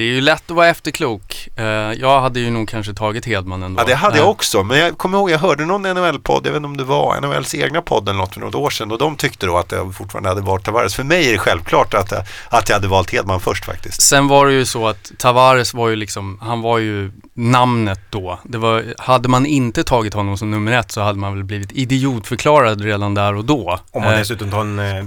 Det 0.00 0.04
är 0.04 0.12
ju 0.14 0.20
lätt 0.20 0.50
att 0.50 0.56
vara 0.56 0.68
efterklok. 0.68 1.48
Eh, 1.56 1.64
jag 1.92 2.20
hade 2.20 2.40
ju 2.40 2.50
nog 2.50 2.68
kanske 2.68 2.94
tagit 2.94 3.26
Hedman 3.26 3.62
ändå. 3.62 3.80
Ja, 3.82 3.86
det 3.86 3.94
hade 3.94 4.16
jag 4.16 4.24
Eh, 4.24 4.30
också. 4.30 4.62
Men 4.62 4.78
jag 4.78 4.98
kommer 4.98 5.18
ihåg, 5.18 5.30
jag 5.30 5.38
hörde 5.38 5.64
någon 5.64 5.82
NHL-podd, 5.82 6.46
jag 6.46 6.50
vet 6.52 6.56
inte 6.56 6.66
om 6.66 6.76
det 6.76 6.84
var 6.84 7.20
NHLs 7.20 7.54
egna 7.54 7.82
podd 7.82 8.08
eller 8.08 8.18
något 8.18 8.34
för 8.34 8.40
något 8.40 8.54
år 8.54 8.70
sedan 8.70 8.90
och 8.92 8.98
de 8.98 9.16
tyckte 9.16 9.46
då 9.46 9.58
att 9.58 9.72
jag 9.72 9.94
fortfarande 9.94 10.28
hade 10.28 10.40
valt 10.40 10.64
Tavares. 10.64 10.94
För 10.94 11.04
mig 11.04 11.28
är 11.28 11.32
det 11.32 11.38
självklart 11.38 11.94
att 11.94 12.10
jag, 12.12 12.22
att 12.48 12.68
jag 12.68 12.76
hade 12.76 12.88
valt 12.88 13.10
Hedman 13.10 13.40
först 13.40 13.64
faktiskt. 13.64 14.02
Sen 14.02 14.28
var 14.28 14.46
det 14.46 14.52
ju 14.52 14.64
så 14.64 14.88
att 14.88 15.12
Tavares 15.18 15.74
var 15.74 15.88
ju 15.88 15.96
liksom, 15.96 16.38
han 16.42 16.60
var 16.60 16.78
ju 16.78 17.12
namnet 17.40 18.00
då. 18.10 18.38
Det 18.44 18.58
var, 18.58 18.84
hade 18.98 19.28
man 19.28 19.46
inte 19.46 19.84
tagit 19.84 20.14
honom 20.14 20.36
som 20.38 20.50
nummer 20.50 20.72
ett 20.72 20.90
så 20.92 21.00
hade 21.00 21.18
man 21.18 21.34
väl 21.34 21.44
blivit 21.44 21.72
idiotförklarad 21.72 22.80
redan 22.80 23.14
där 23.14 23.34
och 23.34 23.44
då. 23.44 23.78
Om 23.90 24.02
man 24.02 24.12
Eh, 24.12 24.18
dessutom 24.18 24.50
tar 24.50 24.60
en 24.60 24.78
eh, 24.78 25.04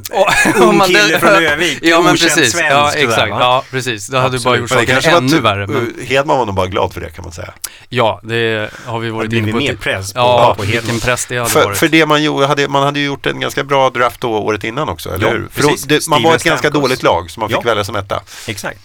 ung 0.62 0.80
kille 0.80 1.20
från 1.20 1.30
Övik, 1.30 1.80
Ja 1.82 2.02
men 2.02 2.12
precis, 2.12 2.52
svensk 2.52 2.64
ja 2.72 2.92
exakt, 2.94 3.32
va? 3.32 3.38
ja 3.40 3.64
precis. 3.72 4.08
Det 4.08 4.20
hade 4.20 4.38
ju 4.38 4.44
bara 4.44 4.58
gjort 4.58 4.70
det 4.70 4.76
var 5.06 5.18
ännu 5.18 5.28
tu- 5.30 5.40
värre. 5.42 5.68
Men, 5.68 5.94
Hedman 6.08 6.38
var 6.38 6.46
nog 6.46 6.56
bara 6.56 6.68
glad 6.68 6.94
för 6.94 7.02
det 7.02 7.10
kan 7.10 7.24
man 7.24 7.32
säga. 7.34 7.54
ja, 7.90 8.20
det 8.24 8.70
har 8.86 9.00
vi 9.00 9.08
Det 9.08 9.14
varit 9.14 9.34
inne 9.34 9.52
på. 9.52 9.58
mer 9.58 9.76
press 9.76 10.14
på, 10.14 10.20
Ja, 10.20 10.56
på 10.58 10.64
vilken 10.64 11.00
press 11.00 11.26
det 11.26 11.38
hade 11.38 11.50
För, 11.50 11.64
varit. 11.66 11.78
för 11.78 11.88
det 11.88 12.06
man 12.06 12.24
gjorde, 12.24 12.48
hade, 12.48 12.68
man 12.68 12.84
hade 12.84 13.00
ju 13.00 13.06
gjort 13.06 13.26
en 13.26 13.40
ganska 13.40 13.64
bra 13.64 13.90
draft 13.90 14.22
då 14.22 14.30
året 14.38 14.64
innan 14.64 14.90
också, 14.90 15.10
eller 15.14 15.28
Ja, 15.28 15.32
hur? 15.34 15.48
För 15.52 15.62
då, 15.62 15.76
det, 15.88 16.08
man 16.08 16.24
var 16.24 16.36
ett 16.36 16.44
ganska 16.44 16.70
dåligt 16.70 17.04
lag 17.04 17.32
så 17.32 17.40
man 17.40 17.50
fick 17.50 17.58
Ja. 17.58 17.62
välja 17.62 17.84
som 17.84 17.96
etta. 17.96 18.22
Exakt. 18.48 18.80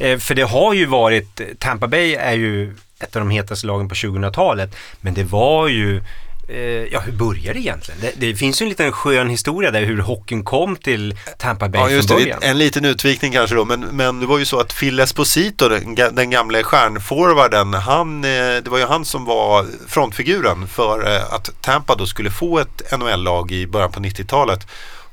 Eh, 0.00 0.18
för 0.18 0.34
det 0.34 0.42
har 0.42 0.74
ju 0.74 0.86
varit, 0.86 1.40
Tampa 1.58 1.86
Bay 1.86 2.14
är 2.14 2.32
ju 2.34 2.74
ett 3.00 3.16
av 3.16 3.20
de 3.22 3.30
hetaste 3.30 3.66
lagen 3.66 3.88
på 3.88 3.94
2000-talet. 3.94 4.76
Men 5.00 5.14
det 5.14 5.24
var 5.24 5.68
ju, 5.68 6.02
eh, 6.48 6.58
ja 6.92 7.00
hur 7.00 7.12
började 7.12 7.52
det 7.52 7.58
egentligen? 7.60 8.00
Det, 8.00 8.12
det 8.16 8.34
finns 8.36 8.62
ju 8.62 8.64
en 8.64 8.68
liten 8.68 8.92
skön 8.92 9.28
historia 9.30 9.70
där 9.70 9.82
hur 9.84 9.98
hockeyn 9.98 10.44
kom 10.44 10.76
till 10.76 11.16
Tampa 11.38 11.68
Bay 11.68 11.80
Ja, 11.80 11.90
just 11.90 12.08
från 12.08 12.18
det. 12.18 12.24
början. 12.24 12.38
En 12.42 12.58
liten 12.58 12.84
utvikning 12.84 13.32
kanske 13.32 13.56
då, 13.56 13.64
men, 13.64 13.80
men 13.80 14.20
det 14.20 14.26
var 14.26 14.38
ju 14.38 14.44
så 14.44 14.60
att 14.60 14.76
Phil 14.76 15.00
Esposito, 15.00 15.68
den, 15.68 15.96
ga- 15.96 16.12
den 16.14 16.30
gamle 16.30 16.62
stjärnforwarden, 16.62 17.74
han, 17.74 18.24
eh, 18.24 18.30
det 18.30 18.66
var 18.68 18.78
ju 18.78 18.84
han 18.86 19.04
som 19.04 19.24
var 19.24 19.66
frontfiguren 19.88 20.68
för 20.68 21.00
att 21.34 21.50
Tampa 21.62 21.94
då 21.94 22.06
skulle 22.06 22.30
få 22.30 22.58
ett 22.58 22.92
NHL-lag 22.98 23.52
i 23.52 23.66
början 23.66 23.92
på 23.92 24.00
90-talet. 24.00 24.66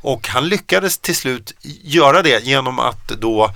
Och 0.03 0.27
han 0.27 0.47
lyckades 0.49 0.97
till 0.97 1.15
slut 1.15 1.53
göra 1.83 2.21
det 2.21 2.43
genom 2.43 2.79
att 2.79 3.07
då 3.07 3.51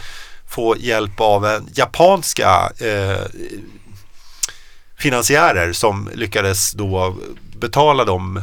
få 0.47 0.75
hjälp 0.77 1.19
av 1.19 1.45
en 1.45 1.69
japanska 1.73 2.71
eh, 2.79 3.25
finansiärer 4.97 5.73
som 5.73 6.09
lyckades 6.13 6.71
då 6.71 7.15
betala 7.59 8.05
de 8.05 8.41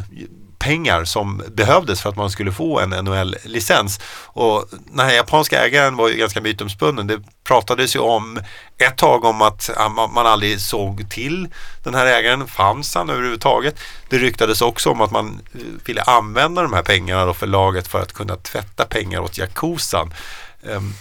pengar 0.62 1.04
som 1.04 1.42
behövdes 1.48 2.02
för 2.02 2.10
att 2.10 2.16
man 2.16 2.30
skulle 2.30 2.52
få 2.52 2.80
en 2.80 2.90
NHL-licens. 2.90 4.00
Och 4.24 4.68
den 4.70 5.06
här 5.06 5.14
japanska 5.14 5.64
ägaren 5.64 5.96
var 5.96 6.08
ju 6.08 6.16
ganska 6.16 6.40
mytomspunnen. 6.40 7.06
Det 7.06 7.22
pratades 7.44 7.96
ju 7.96 8.00
om 8.00 8.40
ett 8.78 8.96
tag 8.96 9.24
om 9.24 9.42
att 9.42 9.70
man 10.14 10.26
aldrig 10.26 10.60
såg 10.60 11.10
till 11.10 11.48
den 11.84 11.94
här 11.94 12.06
ägaren. 12.06 12.46
Fanns 12.46 12.94
han 12.94 13.10
överhuvudtaget? 13.10 13.78
Det 14.08 14.18
ryktades 14.18 14.62
också 14.62 14.90
om 14.90 15.00
att 15.00 15.10
man 15.10 15.40
eh, 15.54 15.60
ville 15.84 16.02
använda 16.02 16.62
de 16.62 16.72
här 16.72 16.82
pengarna 16.82 17.34
för 17.34 17.46
laget 17.46 17.88
för 17.88 18.00
att 18.02 18.12
kunna 18.12 18.36
tvätta 18.36 18.84
pengar 18.84 19.20
åt 19.20 19.38
Yakuzan. 19.38 20.14
Ehm, 20.70 20.94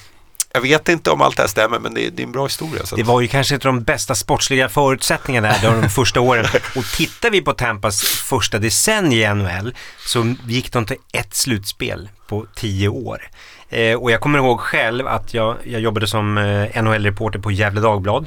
jag 0.54 0.62
vet 0.62 0.90
inte 0.90 1.12
om 1.12 1.22
allt 1.22 1.38
det 1.38 1.44
här 1.44 1.48
stämmer 1.48 1.80
men 1.80 1.94
det 1.94 2.08
är, 2.08 2.12
det 2.12 2.22
är 2.22 2.26
en 2.26 2.32
bra 2.32 2.44
historia. 2.46 2.84
det 2.96 3.04
var 3.04 3.22
ju 3.22 3.28
kanske 3.28 3.54
inte 3.54 3.68
de 3.68 3.84
bästa 3.84 4.16
sportsliga 4.16 4.70
förutsättningarna 4.70 5.48
där 5.62 5.82
de 5.82 5.90
första 5.90 6.22
åren. 6.22 6.46
Och 6.76 6.86
tittar 6.86 7.30
vi 7.30 7.42
på 7.42 7.54
Tampas 7.54 8.02
första 8.02 8.60
decennium 8.60 9.40
i 9.40 9.44
NHL 9.44 9.74
så 10.00 10.36
gick 10.48 10.72
de 10.72 10.86
till 10.86 10.98
ett 11.14 11.34
slutspel 11.34 12.10
på 12.28 12.46
tio 12.56 12.88
år. 12.88 13.30
Eh, 13.70 13.96
och 13.96 14.12
jag 14.12 14.22
kommer 14.22 14.40
ihåg 14.40 14.60
själv 14.60 15.08
att 15.08 15.34
jag, 15.34 15.58
jag 15.64 15.82
jobbade 15.82 16.08
som 16.08 16.38
eh, 16.38 16.84
NHL-reporter 16.84 17.40
på 17.40 17.52
Gävle 17.52 17.82
Dagblad 17.82 18.26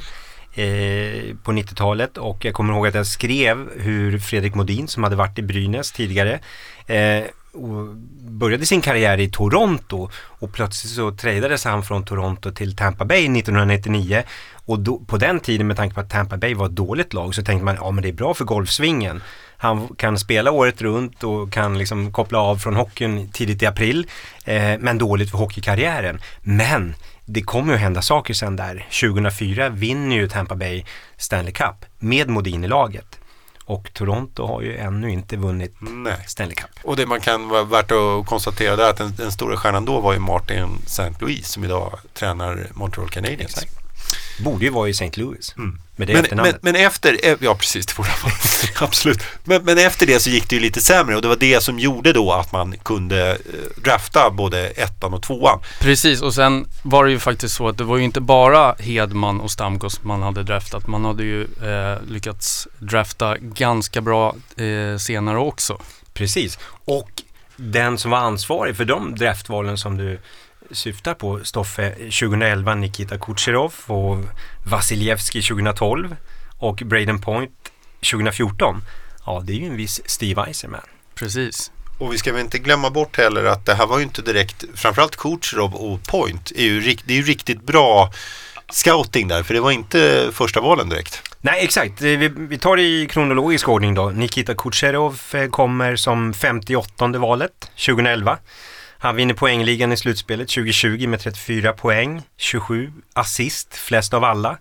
eh, 0.53 1.35
på 1.43 1.51
90-talet 1.51 2.17
och 2.17 2.45
jag 2.45 2.53
kommer 2.53 2.73
ihåg 2.73 2.87
att 2.87 2.95
jag 2.95 3.07
skrev 3.07 3.69
hur 3.79 4.19
Fredrik 4.19 4.55
Modin 4.55 4.87
som 4.87 5.03
hade 5.03 5.15
varit 5.15 5.39
i 5.39 5.41
Brynäs 5.41 5.91
tidigare 5.91 6.39
eh, 6.87 7.23
började 8.29 8.65
sin 8.65 8.81
karriär 8.81 9.19
i 9.19 9.29
Toronto 9.29 10.09
och 10.15 10.53
plötsligt 10.53 10.93
så 10.93 11.11
tradades 11.11 11.65
han 11.65 11.83
från 11.83 12.05
Toronto 12.05 12.51
till 12.51 12.75
Tampa 12.75 13.05
Bay 13.05 13.23
1999 13.23 14.23
och 14.65 14.79
då, 14.79 14.99
på 14.99 15.17
den 15.17 15.39
tiden 15.39 15.67
med 15.67 15.77
tanke 15.77 15.95
på 15.95 16.01
att 16.01 16.09
Tampa 16.09 16.37
Bay 16.37 16.53
var 16.53 16.65
ett 16.65 16.71
dåligt 16.71 17.13
lag 17.13 17.35
så 17.35 17.43
tänkte 17.43 17.65
man 17.65 17.75
ja 17.75 17.91
men 17.91 18.01
det 18.01 18.09
är 18.09 18.13
bra 18.13 18.33
för 18.33 18.45
golfsvingen. 18.45 19.21
Han 19.57 19.87
kan 19.87 20.19
spela 20.19 20.51
året 20.51 20.81
runt 20.81 21.23
och 21.23 21.51
kan 21.51 21.77
liksom 21.77 22.11
koppla 22.11 22.39
av 22.39 22.57
från 22.57 22.75
hockeyn 22.75 23.31
tidigt 23.31 23.63
i 23.63 23.65
april 23.65 24.07
eh, 24.45 24.79
men 24.79 24.97
dåligt 24.97 25.31
för 25.31 25.37
hockeykarriären. 25.37 26.19
Men 26.41 26.95
det 27.25 27.41
kommer 27.41 27.73
ju 27.73 27.79
hända 27.79 28.01
saker 28.01 28.33
sen 28.33 28.55
där. 28.55 28.87
2004 29.01 29.69
vinner 29.69 30.15
ju 30.15 30.27
Tampa 30.27 30.55
Bay 30.55 30.83
Stanley 31.17 31.51
Cup 31.51 31.85
med 31.99 32.29
Modin 32.29 32.63
i 32.63 32.67
laget. 32.67 33.19
Och 33.65 33.93
Toronto 33.93 34.45
har 34.47 34.61
ju 34.61 34.77
ännu 34.77 35.11
inte 35.11 35.37
vunnit 35.37 35.75
Nej. 35.79 36.17
Stanley 36.27 36.55
Cup. 36.55 36.69
Och 36.83 36.95
det 36.95 37.05
man 37.05 37.21
kan 37.21 37.47
vara 37.49 37.63
värt 37.63 37.91
att 37.91 38.25
konstatera 38.25 38.85
är 38.85 38.89
att 38.89 38.97
den, 38.97 39.15
den 39.15 39.31
stora 39.31 39.57
stjärnan 39.57 39.85
då 39.85 39.99
var 39.99 40.13
ju 40.13 40.19
Martin 40.19 40.77
St. 40.85 41.13
Louis 41.19 41.47
som 41.47 41.63
idag 41.63 41.99
tränar 42.13 42.67
Montreal 42.73 43.09
Canadiens. 43.09 43.65
Borde 44.43 44.65
ju 44.65 44.71
vara 44.71 44.87
i 44.87 44.91
St. 44.91 45.11
Louis. 45.21 45.55
Mm. 45.57 45.79
Men, 45.95 46.25
men, 46.31 46.53
men, 46.61 46.75
efter, 46.75 47.19
eh, 47.23 47.37
ja 47.39 47.55
precis 47.55 47.85
det 47.85 47.95
borde 47.95 48.09
vara, 48.23 48.33
absolut. 48.87 49.23
Men, 49.43 49.63
men, 49.63 49.77
efter 49.77 50.05
det 50.05 50.19
så 50.19 50.29
gick 50.29 50.49
det 50.49 50.55
ju 50.55 50.61
lite 50.61 50.81
sämre 50.81 51.15
och 51.15 51.21
det 51.21 51.27
var 51.27 51.35
det 51.35 51.63
som 51.63 51.79
gjorde 51.79 52.13
då 52.13 52.31
att 52.31 52.51
man 52.51 52.77
kunde 52.77 53.31
eh, 53.31 53.37
drafta 53.83 54.29
både 54.29 54.67
ettan 54.67 55.13
och 55.13 55.23
tvåan. 55.23 55.59
Precis 55.79 56.21
och 56.21 56.33
sen 56.33 56.67
var 56.81 57.05
det 57.05 57.11
ju 57.11 57.19
faktiskt 57.19 57.55
så 57.55 57.67
att 57.67 57.77
det 57.77 57.83
var 57.83 57.97
ju 57.97 58.03
inte 58.03 58.21
bara 58.21 58.75
Hedman 58.79 59.41
och 59.41 59.51
Stamkos 59.51 60.03
man 60.03 60.21
hade 60.21 60.43
draftat. 60.43 60.87
Man 60.87 61.05
hade 61.05 61.23
ju 61.23 61.41
eh, 61.43 62.01
lyckats 62.07 62.67
drafta 62.79 63.37
ganska 63.37 64.01
bra 64.01 64.35
eh, 64.57 64.97
senare 64.97 65.37
också. 65.37 65.81
Precis 66.13 66.59
och 66.85 67.09
den 67.55 67.97
som 67.97 68.11
var 68.11 68.17
ansvarig 68.17 68.77
för 68.77 68.85
de 68.85 69.15
draftvalen 69.15 69.77
som 69.77 69.97
du 69.97 70.19
syftar 70.71 71.13
på, 71.13 71.39
Stoffe, 71.43 71.89
2011 71.95 72.75
Nikita 72.75 73.17
Kucherov 73.17 73.73
och 73.85 74.17
Vasiljevski 74.65 75.41
2012 75.41 76.15
och 76.57 76.75
Braden 76.75 77.21
Point 77.21 77.51
2014. 78.11 78.81
Ja, 79.25 79.43
det 79.45 79.53
är 79.53 79.57
ju 79.57 79.65
en 79.65 79.77
viss 79.77 80.01
Steve 80.05 80.41
Eiserman. 80.47 80.81
Precis. 81.15 81.71
Och 81.99 82.13
vi 82.13 82.17
ska 82.17 82.33
väl 82.33 82.41
inte 82.41 82.59
glömma 82.59 82.89
bort 82.89 83.17
heller 83.17 83.45
att 83.45 83.65
det 83.65 83.73
här 83.73 83.85
var 83.85 83.97
ju 83.97 84.03
inte 84.03 84.21
direkt, 84.21 84.63
framförallt 84.73 85.15
Kucherov 85.15 85.75
och 85.75 86.03
Point 86.03 86.51
är 86.55 86.63
ju, 86.63 86.81
det 87.05 87.13
är 87.13 87.17
ju 87.17 87.23
riktigt 87.23 87.61
bra 87.61 88.11
scouting 88.69 89.27
där, 89.27 89.43
för 89.43 89.53
det 89.53 89.59
var 89.59 89.71
inte 89.71 90.29
första 90.31 90.61
valen 90.61 90.89
direkt. 90.89 91.21
Nej, 91.41 91.63
exakt. 91.63 92.01
Vi, 92.01 92.27
vi 92.27 92.57
tar 92.57 92.75
det 92.75 92.83
i 92.83 93.07
kronologisk 93.07 93.69
ordning 93.69 93.93
då. 93.93 94.09
Nikita 94.09 94.55
Kucherov 94.55 95.21
eh, 95.33 95.49
kommer 95.49 95.95
som 95.95 96.33
58 96.33 97.07
valet 97.07 97.71
2011. 97.85 98.37
Han 99.05 99.15
vinner 99.15 99.33
poängligan 99.33 99.91
i 99.91 99.97
slutspelet 99.97 100.49
2020 100.49 101.07
med 101.07 101.19
34 101.19 101.73
poäng, 101.73 102.21
27 102.37 102.91
assist, 103.13 103.75
flest 103.75 104.13
av 104.13 104.23
alla. 104.23 104.57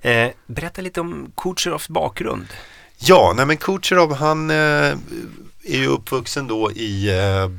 Eh, 0.00 0.28
berätta 0.46 0.82
lite 0.82 1.00
om 1.00 1.32
Kucherovs 1.36 1.88
bakgrund. 1.88 2.46
Ja, 2.98 3.32
nej 3.36 3.46
men 3.46 3.56
Kucherov 3.56 4.14
han 4.14 4.50
eh, 4.50 4.56
är 5.64 5.78
ju 5.78 5.86
uppvuxen 5.86 6.46
då 6.46 6.72
i 6.72 7.08
eh, 7.18 7.50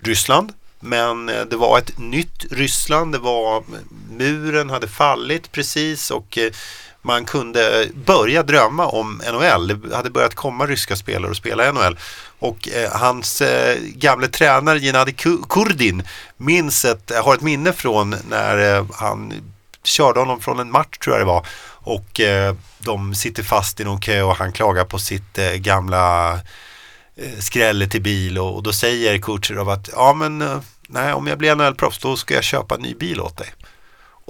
Ryssland. 0.00 0.52
Men 0.80 1.28
eh, 1.28 1.40
det 1.50 1.56
var 1.56 1.78
ett 1.78 1.98
nytt 1.98 2.44
Ryssland, 2.50 3.12
det 3.12 3.18
var 3.18 3.56
eh, 3.56 3.62
muren 4.10 4.70
hade 4.70 4.88
fallit 4.88 5.52
precis 5.52 6.10
och 6.10 6.38
eh, 6.38 6.52
man 7.02 7.24
kunde 7.24 7.88
börja 8.06 8.42
drömma 8.42 8.86
om 8.86 9.22
NHL. 9.32 9.68
Det 9.68 9.96
hade 9.96 10.10
börjat 10.10 10.34
komma 10.34 10.66
ryska 10.66 10.96
spelare 10.96 11.30
och 11.30 11.36
spela 11.36 11.68
i 11.68 11.72
NHL. 11.72 11.98
Och 12.38 12.68
eh, 12.68 12.92
hans 12.92 13.40
eh, 13.40 13.78
gamle 13.80 14.28
tränare 14.28 14.80
Gennadij 14.80 15.14
Kurdin 15.48 16.02
minns 16.36 16.84
ett, 16.84 17.12
har 17.24 17.34
ett 17.34 17.40
minne 17.40 17.72
från 17.72 18.16
när 18.28 18.76
eh, 18.76 18.86
han 18.94 19.32
körde 19.84 20.20
honom 20.20 20.40
från 20.40 20.58
en 20.58 20.70
match 20.70 20.98
tror 20.98 21.16
jag 21.16 21.20
det 21.26 21.32
var. 21.32 21.46
Och 21.84 22.20
eh, 22.20 22.54
de 22.78 23.14
sitter 23.14 23.42
fast 23.42 23.80
i 23.80 23.84
någon 23.84 24.00
kö 24.00 24.22
och 24.22 24.36
han 24.36 24.52
klagar 24.52 24.84
på 24.84 24.98
sitt 24.98 25.38
eh, 25.38 25.52
gamla 25.52 26.32
eh, 27.16 27.38
skrälle 27.38 27.86
till 27.86 28.02
bil 28.02 28.38
och, 28.38 28.56
och 28.56 28.62
då 28.62 28.72
säger 28.72 29.18
Kurtjerov 29.18 29.68
att 29.68 29.90
ja 29.92 30.14
men 30.14 30.42
eh, 30.42 30.60
nej 30.88 31.12
om 31.12 31.26
jag 31.26 31.38
blir 31.38 31.54
NHL-proffs 31.54 32.02
då 32.02 32.16
ska 32.16 32.34
jag 32.34 32.44
köpa 32.44 32.74
en 32.74 32.82
ny 32.82 32.94
bil 32.94 33.20
åt 33.20 33.36
dig. 33.36 33.48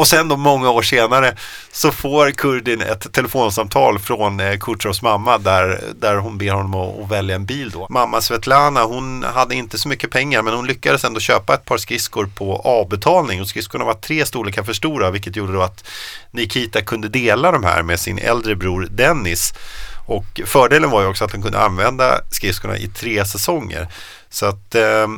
Och 0.03 0.09
sen 0.09 0.29
då 0.29 0.37
många 0.37 0.71
år 0.71 0.83
senare 0.83 1.37
så 1.73 1.93
får 1.93 2.31
Kurdin 2.31 2.81
ett 2.81 3.13
telefonsamtal 3.13 3.99
från 3.99 4.41
eh, 4.41 4.59
Kutrovs 4.59 5.03
mamma 5.03 5.39
där, 5.39 5.81
där 5.95 6.17
hon 6.17 6.39
ber 6.39 6.51
honom 6.51 6.75
att, 6.75 7.05
att, 7.05 7.11
välja 7.11 7.35
en 7.35 7.47
bil 7.47 7.71
då. 7.71 7.87
Mamma 7.91 8.21
Svetlana 8.21 8.85
hon 8.85 9.23
hade 9.23 9.55
inte 9.55 9.79
så 9.79 9.89
mycket 9.89 10.11
pengar 10.11 10.43
men 10.43 10.55
hon 10.55 10.67
lyckades 10.67 11.05
ändå 11.05 11.21
köpa 11.21 11.55
ett 11.55 11.65
par 11.65 11.77
skridskor 11.77 12.27
på 12.27 12.57
avbetalning 12.57 13.41
och 13.41 13.49
skridskorna 13.49 13.85
var 13.85 13.95
tre 13.95 14.27
storlekar 14.27 14.63
för 14.63 14.73
stora 14.73 15.11
vilket 15.11 15.37
gjorde 15.37 15.53
då 15.53 15.63
att 15.63 15.89
Nikita 16.31 16.83
kunde 16.83 17.09
dela 17.09 17.53
de 17.53 17.65
här 17.65 17.83
med 17.83 18.01
sin 18.01 18.19
äldre 18.19 18.57
bror 18.57 18.89
Dennis. 18.91 19.55
Och 20.07 20.41
fördelen 20.47 20.91
var 20.91 21.03
ju 21.03 21.09
också 21.09 21.25
att 21.25 21.33
han 21.33 21.43
kunde 21.43 21.61
använda 21.61 22.21
skridskorna 22.31 22.79
i 22.79 22.89
tre 22.89 23.25
säsonger. 23.25 23.89
Så 24.31 24.47
att 24.47 24.75
eh, 24.75 25.09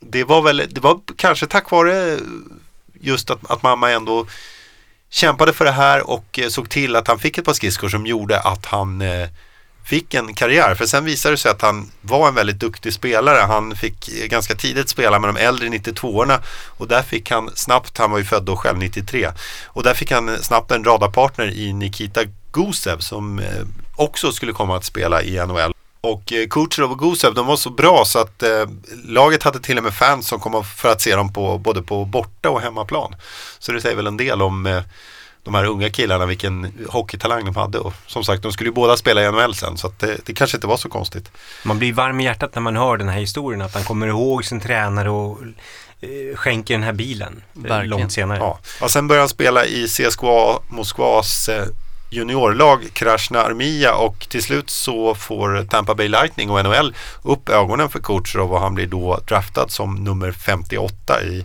det 0.00 0.24
var 0.24 0.42
väl, 0.42 0.62
det 0.70 0.80
var 0.80 1.00
kanske 1.16 1.46
tack 1.46 1.70
vare 1.70 2.18
just 3.00 3.30
att, 3.30 3.50
att 3.50 3.62
mamma 3.62 3.90
ändå 3.90 4.26
kämpade 5.10 5.52
för 5.52 5.64
det 5.64 5.70
här 5.70 6.10
och 6.10 6.38
eh, 6.38 6.48
såg 6.48 6.68
till 6.68 6.96
att 6.96 7.08
han 7.08 7.18
fick 7.18 7.38
ett 7.38 7.44
par 7.44 7.52
skridskor 7.52 7.88
som 7.88 8.06
gjorde 8.06 8.40
att 8.40 8.66
han 8.66 9.00
eh, 9.00 9.28
fick 9.84 10.14
en 10.14 10.34
karriär. 10.34 10.74
För 10.74 10.86
sen 10.86 11.04
visade 11.04 11.32
det 11.32 11.38
sig 11.38 11.50
att 11.50 11.62
han 11.62 11.90
var 12.00 12.28
en 12.28 12.34
väldigt 12.34 12.60
duktig 12.60 12.92
spelare. 12.92 13.38
Han 13.38 13.76
fick 13.76 14.08
eh, 14.08 14.26
ganska 14.26 14.54
tidigt 14.54 14.88
spela 14.88 15.18
med 15.18 15.28
de 15.28 15.40
äldre 15.40 15.68
92orna 15.68 16.40
och 16.68 16.88
där 16.88 17.02
fick 17.02 17.30
han 17.30 17.50
snabbt, 17.54 17.98
han 17.98 18.10
var 18.10 18.18
ju 18.18 18.24
född 18.24 18.44
då 18.44 18.56
själv 18.56 18.78
93, 18.78 19.30
och 19.66 19.82
där 19.82 19.94
fick 19.94 20.10
han 20.10 20.42
snabbt 20.42 20.70
en 20.70 20.84
radarpartner 20.84 21.50
i 21.50 21.72
Nikita 21.72 22.20
Gusev 22.52 22.98
som 22.98 23.42
också 23.96 24.32
skulle 24.32 24.52
komma 24.52 24.76
att 24.76 24.84
spela 24.84 25.22
i 25.22 25.46
NHL. 25.46 25.72
Och 26.00 26.32
eh, 26.32 26.48
Kucherov 26.48 26.92
och 26.92 26.98
Gusev 26.98 27.34
de 27.34 27.46
var 27.46 27.56
så 27.56 27.70
bra 27.70 28.04
så 28.04 28.18
att 28.18 28.42
eh, 28.42 28.64
laget 29.04 29.42
hade 29.42 29.60
till 29.60 29.78
och 29.78 29.84
med 29.84 29.94
fans 29.94 30.28
som 30.28 30.40
kom 30.40 30.64
för 30.64 30.88
att 30.92 31.00
se 31.00 31.16
dem 31.16 31.32
på, 31.32 31.58
både 31.58 31.82
på 31.82 32.04
borta 32.04 32.50
och 32.50 32.60
hemmaplan. 32.60 33.14
Så 33.58 33.72
det 33.72 33.80
säger 33.80 33.96
väl 33.96 34.06
en 34.06 34.16
del 34.16 34.42
om 34.42 34.66
eh, 34.66 34.82
de 35.44 35.54
här 35.54 35.64
unga 35.64 35.90
killarna 35.90 36.26
vilken 36.26 36.72
hockeytalang 36.88 37.44
de 37.44 37.56
hade. 37.56 37.78
Och 37.78 37.92
som 38.06 38.24
sagt, 38.24 38.42
de 38.42 38.52
skulle 38.52 38.68
ju 38.70 38.74
båda 38.74 38.96
spela 38.96 39.22
i 39.22 39.30
NHL 39.32 39.54
sen 39.54 39.76
så 39.76 39.86
att 39.86 39.98
det, 39.98 40.16
det 40.26 40.34
kanske 40.34 40.56
inte 40.56 40.66
var 40.66 40.76
så 40.76 40.88
konstigt. 40.88 41.30
Man 41.64 41.78
blir 41.78 41.92
varm 41.92 42.20
i 42.20 42.24
hjärtat 42.24 42.54
när 42.54 42.62
man 42.62 42.76
hör 42.76 42.96
den 42.96 43.08
här 43.08 43.20
historien, 43.20 43.62
att 43.62 43.74
han 43.74 43.84
kommer 43.84 44.06
ihåg 44.06 44.44
sin 44.44 44.60
tränare 44.60 45.10
och 45.10 45.38
eh, 46.00 46.36
skänker 46.36 46.74
den 46.74 46.82
här 46.82 46.92
bilen 46.92 47.42
eh, 47.54 47.62
Verkligen. 47.62 47.88
långt 47.88 48.12
senare. 48.12 48.38
Ja. 48.38 48.58
Och 48.80 48.90
sen 48.90 49.08
började 49.08 49.22
han 49.22 49.28
spela 49.28 49.64
i 49.66 49.88
CSKA 49.88 50.58
Moskvas 50.68 51.48
eh, 51.48 51.64
juniorlag, 52.10 52.88
Krasna 52.92 53.42
Armia 53.42 53.94
och 53.94 54.26
till 54.28 54.42
slut 54.42 54.70
så 54.70 55.14
får 55.14 55.64
Tampa 55.64 55.94
Bay 55.94 56.08
Lightning 56.08 56.50
och 56.50 56.64
NHL 56.64 56.94
upp 57.22 57.48
ögonen 57.48 57.88
för 57.88 57.98
Kucherov 57.98 58.52
och 58.52 58.60
han 58.60 58.74
blir 58.74 58.86
då 58.86 59.20
draftad 59.28 59.68
som 59.68 59.94
nummer 59.94 60.32
58 60.32 61.22
i 61.22 61.44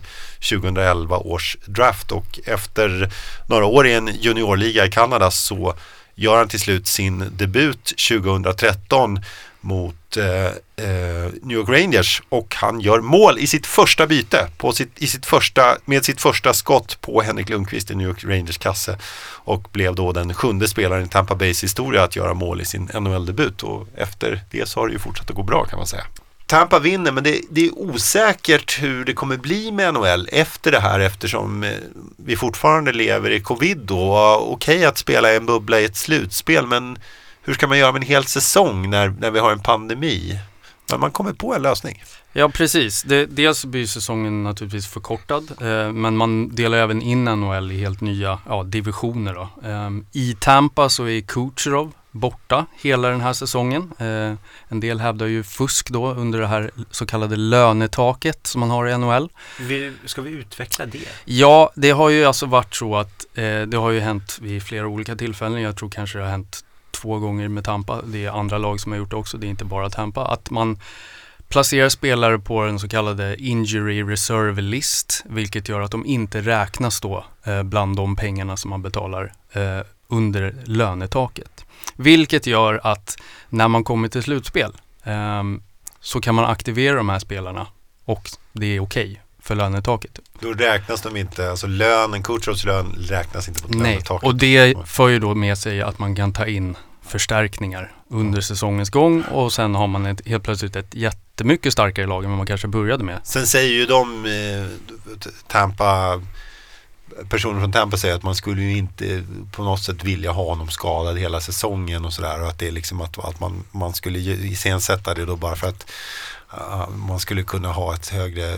2011 0.50 1.16
års 1.16 1.56
draft. 1.66 2.12
Och 2.12 2.40
efter 2.44 3.12
några 3.46 3.64
år 3.64 3.86
i 3.86 3.92
en 3.92 4.10
juniorliga 4.20 4.86
i 4.86 4.90
Kanada 4.90 5.30
så 5.30 5.74
gör 6.14 6.38
han 6.38 6.48
till 6.48 6.60
slut 6.60 6.86
sin 6.86 7.30
debut 7.36 7.84
2013 8.08 9.20
mot 9.66 10.16
eh, 10.16 10.46
eh, 10.86 11.30
New 11.42 11.56
York 11.56 11.68
Rangers 11.68 12.22
och 12.28 12.54
han 12.54 12.80
gör 12.80 13.00
mål 13.00 13.38
i 13.38 13.46
sitt 13.46 13.66
första 13.66 14.06
byte 14.06 14.48
på 14.56 14.72
sitt, 14.72 15.02
i 15.02 15.06
sitt 15.06 15.26
första, 15.26 15.76
med 15.84 16.04
sitt 16.04 16.20
första 16.20 16.54
skott 16.54 17.00
på 17.00 17.22
Henrik 17.22 17.48
Lundqvist 17.48 17.90
i 17.90 17.94
New 17.94 18.08
York 18.08 18.24
Rangers 18.24 18.58
kasse 18.58 18.98
och 19.44 19.68
blev 19.72 19.94
då 19.94 20.12
den 20.12 20.34
sjunde 20.34 20.68
spelaren 20.68 21.04
i 21.04 21.08
Tampa 21.08 21.34
Bays 21.34 21.64
historia 21.64 22.02
att 22.02 22.16
göra 22.16 22.34
mål 22.34 22.60
i 22.60 22.64
sin 22.64 22.90
NHL-debut 22.94 23.62
och 23.62 23.88
efter 23.96 24.44
det 24.50 24.68
så 24.68 24.80
har 24.80 24.86
det 24.86 24.92
ju 24.92 24.98
fortsatt 24.98 25.30
att 25.30 25.36
gå 25.36 25.42
bra 25.42 25.64
kan 25.64 25.78
man 25.78 25.86
säga. 25.86 26.04
Tampa 26.46 26.78
vinner 26.78 27.12
men 27.12 27.24
det, 27.24 27.40
det, 27.50 27.66
är 27.66 27.78
osäkert 27.78 28.82
hur 28.82 29.04
det 29.04 29.12
kommer 29.12 29.36
bli 29.36 29.72
med 29.72 29.94
NHL 29.94 30.28
efter 30.32 30.72
det 30.72 30.80
här 30.80 31.00
eftersom 31.00 31.62
eh, 31.62 31.70
vi 32.16 32.36
fortfarande 32.36 32.92
lever 32.92 33.30
i 33.30 33.40
covid 33.40 33.78
då. 33.78 34.36
Okej 34.40 34.84
att 34.84 34.98
spela 34.98 35.32
i 35.32 35.36
en 35.36 35.46
bubbla 35.46 35.80
i 35.80 35.84
ett 35.84 35.96
slutspel 35.96 36.66
men 36.66 36.98
hur 37.46 37.54
ska 37.54 37.66
man 37.66 37.78
göra 37.78 37.92
med 37.92 38.02
en 38.02 38.08
hel 38.08 38.24
säsong 38.24 38.90
när, 38.90 39.08
när 39.08 39.30
vi 39.30 39.38
har 39.38 39.52
en 39.52 39.60
pandemi? 39.60 40.38
Men 40.90 41.00
man 41.00 41.10
kommer 41.10 41.32
på 41.32 41.54
en 41.54 41.62
lösning. 41.62 42.04
Ja 42.32 42.48
precis. 42.48 43.02
Det, 43.02 43.26
dels 43.26 43.64
blir 43.64 43.86
säsongen 43.86 44.42
naturligtvis 44.42 44.86
förkortad 44.86 45.50
eh, 45.60 45.92
men 45.92 46.16
man 46.16 46.54
delar 46.54 46.78
även 46.78 47.02
in 47.02 47.24
NHL 47.24 47.72
i 47.72 47.80
helt 47.80 48.00
nya 48.00 48.38
ja, 48.48 48.62
divisioner. 48.62 49.34
Då. 49.34 49.68
Eh, 49.68 49.90
I 50.12 50.36
Tampa 50.40 50.88
så 50.88 51.08
är 51.08 51.20
Kucherov 51.20 51.92
borta 52.10 52.66
hela 52.80 53.08
den 53.08 53.20
här 53.20 53.32
säsongen. 53.32 53.92
Eh, 53.98 54.34
en 54.68 54.80
del 54.80 55.00
hävdar 55.00 55.26
ju 55.26 55.42
fusk 55.42 55.90
då 55.90 56.14
under 56.14 56.40
det 56.40 56.46
här 56.46 56.70
så 56.90 57.06
kallade 57.06 57.36
lönetaket 57.36 58.46
som 58.46 58.60
man 58.60 58.70
har 58.70 58.88
i 58.88 58.98
NHL. 58.98 59.28
Vi, 59.60 59.92
ska 60.04 60.22
vi 60.22 60.30
utveckla 60.30 60.86
det? 60.86 61.08
Ja, 61.24 61.72
det 61.74 61.90
har 61.90 62.10
ju 62.10 62.24
alltså 62.24 62.46
varit 62.46 62.74
så 62.74 62.96
att 62.96 63.26
eh, 63.34 63.62
det 63.62 63.76
har 63.76 63.90
ju 63.90 64.00
hänt 64.00 64.38
vid 64.42 64.62
flera 64.62 64.86
olika 64.86 65.16
tillfällen. 65.16 65.62
Jag 65.62 65.76
tror 65.76 65.90
kanske 65.90 66.18
det 66.18 66.24
har 66.24 66.30
hänt 66.30 66.64
två 67.00 67.18
gånger 67.18 67.48
med 67.48 67.64
Tampa. 67.64 68.02
Det 68.02 68.24
är 68.24 68.30
andra 68.30 68.58
lag 68.58 68.80
som 68.80 68.92
har 68.92 68.98
gjort 68.98 69.10
det 69.10 69.16
också. 69.16 69.38
Det 69.38 69.46
är 69.46 69.48
inte 69.48 69.64
bara 69.64 69.90
Tampa. 69.90 70.24
Att 70.24 70.50
man 70.50 70.78
placerar 71.48 71.88
spelare 71.88 72.38
på 72.38 72.64
den 72.64 72.78
så 72.78 72.88
kallade 72.88 73.36
injury 73.36 74.02
reserve 74.02 74.62
list, 74.62 75.24
vilket 75.26 75.68
gör 75.68 75.80
att 75.80 75.90
de 75.90 76.06
inte 76.06 76.40
räknas 76.40 77.00
då 77.00 77.24
eh, 77.44 77.62
bland 77.62 77.96
de 77.96 78.16
pengarna 78.16 78.56
som 78.56 78.70
man 78.70 78.82
betalar 78.82 79.32
eh, 79.52 79.80
under 80.08 80.54
lönetaket. 80.64 81.64
Vilket 81.96 82.46
gör 82.46 82.80
att 82.82 83.16
när 83.48 83.68
man 83.68 83.84
kommer 83.84 84.08
till 84.08 84.22
slutspel 84.22 84.72
eh, 85.04 85.42
så 86.00 86.20
kan 86.20 86.34
man 86.34 86.44
aktivera 86.44 86.96
de 86.96 87.08
här 87.08 87.18
spelarna 87.18 87.66
och 88.04 88.30
det 88.52 88.66
är 88.76 88.80
okej 88.80 89.10
okay 89.10 89.20
för 89.46 89.54
lönetaket. 89.54 90.20
Då 90.40 90.52
räknas 90.52 91.02
de 91.02 91.16
inte, 91.16 91.50
alltså 91.50 91.66
lönen, 91.66 92.22
Kutrovs 92.22 92.64
lön 92.64 92.94
räknas 92.98 93.48
inte 93.48 93.62
på 93.62 93.68
Nej, 93.68 93.92
lönetaket. 93.92 94.26
och 94.28 94.34
det 94.34 94.74
för 94.84 95.08
ju 95.08 95.18
då 95.18 95.34
med 95.34 95.58
sig 95.58 95.82
att 95.82 95.98
man 95.98 96.16
kan 96.16 96.32
ta 96.32 96.46
in 96.46 96.76
förstärkningar 97.06 97.92
under 98.08 98.40
säsongens 98.40 98.90
gång 98.90 99.22
och 99.22 99.52
sen 99.52 99.74
har 99.74 99.86
man 99.86 100.06
ett, 100.06 100.26
helt 100.26 100.44
plötsligt 100.44 100.76
ett 100.76 100.94
jättemycket 100.94 101.72
starkare 101.72 102.06
lag 102.06 102.24
än 102.24 102.30
vad 102.30 102.38
man 102.38 102.46
kanske 102.46 102.68
började 102.68 103.04
med. 103.04 103.20
Sen 103.24 103.46
säger 103.46 103.72
ju 103.72 103.86
de, 103.86 104.26
eh, 104.26 104.66
Tampa, 105.46 106.22
personer 107.28 107.60
från 107.60 107.72
Tampa 107.72 107.96
säger 107.96 108.14
att 108.14 108.22
man 108.22 108.34
skulle 108.34 108.62
ju 108.62 108.76
inte 108.76 109.24
på 109.52 109.62
något 109.62 109.82
sätt 109.82 110.04
vilja 110.04 110.32
ha 110.32 110.44
honom 110.44 110.68
skadad 110.68 111.18
hela 111.18 111.40
säsongen 111.40 112.04
och 112.04 112.12
sådär 112.12 112.42
och 112.42 112.48
att 112.48 112.58
det 112.58 112.68
är 112.68 112.72
liksom 112.72 113.00
att, 113.00 113.18
att 113.18 113.40
man, 113.40 113.64
man 113.70 113.94
skulle 113.94 114.18
iscensätta 114.18 115.14
det 115.14 115.24
då 115.24 115.36
bara 115.36 115.56
för 115.56 115.68
att 115.68 115.90
man 117.08 117.20
skulle 117.20 117.42
kunna 117.42 117.72
ha 117.72 117.94
ett 117.94 118.08
högre 118.08 118.54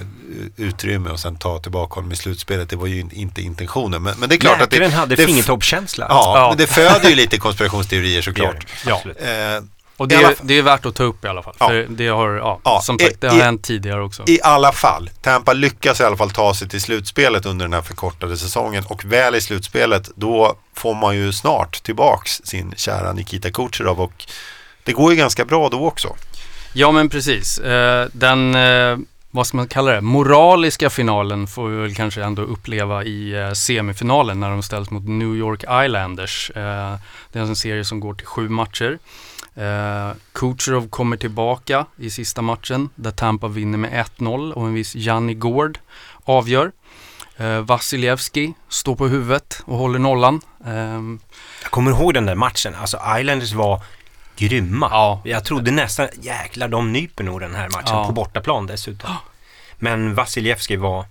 utrymme 0.56 1.10
och 1.10 1.20
sen 1.20 1.36
ta 1.36 1.58
tillbaka 1.58 1.94
honom 1.94 2.12
i 2.12 2.16
slutspelet. 2.16 2.70
Det 2.70 2.76
var 2.76 2.86
ju 2.86 3.04
inte 3.12 3.42
intentionen. 3.42 4.02
Men, 4.02 4.14
men 4.18 4.28
det 4.28 4.34
är 4.34 4.38
klart 4.38 4.60
Läkaren 4.60 4.84
att 4.84 4.90
det... 4.90 4.96
hade 4.96 5.16
det, 5.16 5.26
fingertoppskänsla. 5.26 6.06
Ja, 6.08 6.38
ja, 6.38 6.48
men 6.48 6.58
det 6.58 6.66
föder 6.66 7.08
ju 7.08 7.14
lite 7.14 7.38
konspirationsteorier 7.38 8.22
såklart. 8.22 8.66
Ja. 8.86 9.02
Eh, 9.04 9.62
och 9.98 10.08
det 10.08 10.14
är, 10.14 10.34
det 10.42 10.54
är 10.54 10.62
värt 10.62 10.86
att 10.86 10.94
ta 10.94 11.02
upp 11.02 11.24
i 11.24 11.28
alla 11.28 11.42
fall. 11.42 11.54
Ja. 11.58 11.68
För 11.68 11.86
det 11.88 12.08
har, 12.08 12.30
ja, 12.30 12.60
ja 12.64 12.80
som 12.82 12.98
sagt, 12.98 13.20
det 13.20 13.28
har 13.28 13.38
i, 13.38 13.40
hänt 13.40 13.64
tidigare 13.64 14.02
också. 14.02 14.22
I 14.26 14.40
alla 14.42 14.72
fall. 14.72 15.10
Tampa 15.22 15.52
lyckas 15.52 16.00
i 16.00 16.04
alla 16.04 16.16
fall 16.16 16.30
ta 16.30 16.54
sig 16.54 16.68
till 16.68 16.80
slutspelet 16.80 17.46
under 17.46 17.64
den 17.64 17.72
här 17.72 17.82
förkortade 17.82 18.36
säsongen. 18.36 18.84
Och 18.88 19.04
väl 19.04 19.34
i 19.34 19.40
slutspelet, 19.40 20.10
då 20.14 20.56
får 20.74 20.94
man 20.94 21.16
ju 21.16 21.32
snart 21.32 21.82
tillbaks 21.82 22.40
sin 22.44 22.74
kära 22.76 23.12
Nikita 23.12 23.50
Kucherov. 23.50 24.00
Och 24.00 24.26
det 24.84 24.92
går 24.92 25.10
ju 25.10 25.16
ganska 25.16 25.44
bra 25.44 25.68
då 25.68 25.86
också. 25.86 26.16
Ja 26.72 26.92
men 26.92 27.08
precis. 27.08 27.58
Eh, 27.58 28.08
den, 28.12 28.54
eh, 28.54 28.98
vad 29.30 29.46
ska 29.46 29.56
man 29.56 29.68
kalla 29.68 29.92
det, 29.92 30.00
moraliska 30.00 30.90
finalen 30.90 31.46
får 31.46 31.68
vi 31.68 31.76
väl 31.76 31.94
kanske 31.94 32.22
ändå 32.24 32.42
uppleva 32.42 33.04
i 33.04 33.32
eh, 33.32 33.52
semifinalen 33.52 34.40
när 34.40 34.50
de 34.50 34.62
ställs 34.62 34.90
mot 34.90 35.08
New 35.08 35.36
York 35.36 35.62
Islanders. 35.62 36.50
Det 36.54 37.38
är 37.38 37.42
en 37.42 37.56
serie 37.56 37.84
som 37.84 38.00
går 38.00 38.14
till 38.14 38.26
sju 38.26 38.48
matcher. 38.48 38.98
Kucherov 40.32 40.88
kommer 40.88 41.16
tillbaka 41.16 41.86
i 41.96 42.10
sista 42.10 42.42
matchen 42.42 42.90
där 42.94 43.10
Tampa 43.10 43.48
vinner 43.48 43.78
med 43.78 44.06
1-0 44.18 44.52
och 44.52 44.66
en 44.66 44.74
viss 44.74 44.94
Janni 44.94 45.34
Gård 45.34 45.78
avgör. 46.24 46.72
Vasilevski 47.62 48.52
står 48.68 48.96
på 48.96 49.08
huvudet 49.08 49.62
och 49.64 49.78
håller 49.78 49.98
nollan. 49.98 50.40
Jag 51.62 51.70
kommer 51.70 51.90
ihåg 51.90 52.14
den 52.14 52.26
där 52.26 52.34
matchen. 52.34 52.74
Alltså 52.74 52.98
Islanders 53.18 53.52
var 53.52 53.82
grymma. 54.38 54.88
Ja. 54.90 55.20
Jag 55.24 55.44
trodde 55.44 55.70
nästan, 55.70 56.08
jäklar 56.20 56.68
de 56.68 56.92
nyper 56.92 57.24
nog 57.24 57.40
den 57.40 57.54
här 57.54 57.68
matchen 57.68 57.96
ja. 57.96 58.06
på 58.06 58.12
bortaplan 58.12 58.66
dessutom. 58.66 59.10
Men 59.78 60.14
Vasilevski 60.14 60.76
var 60.76 61.04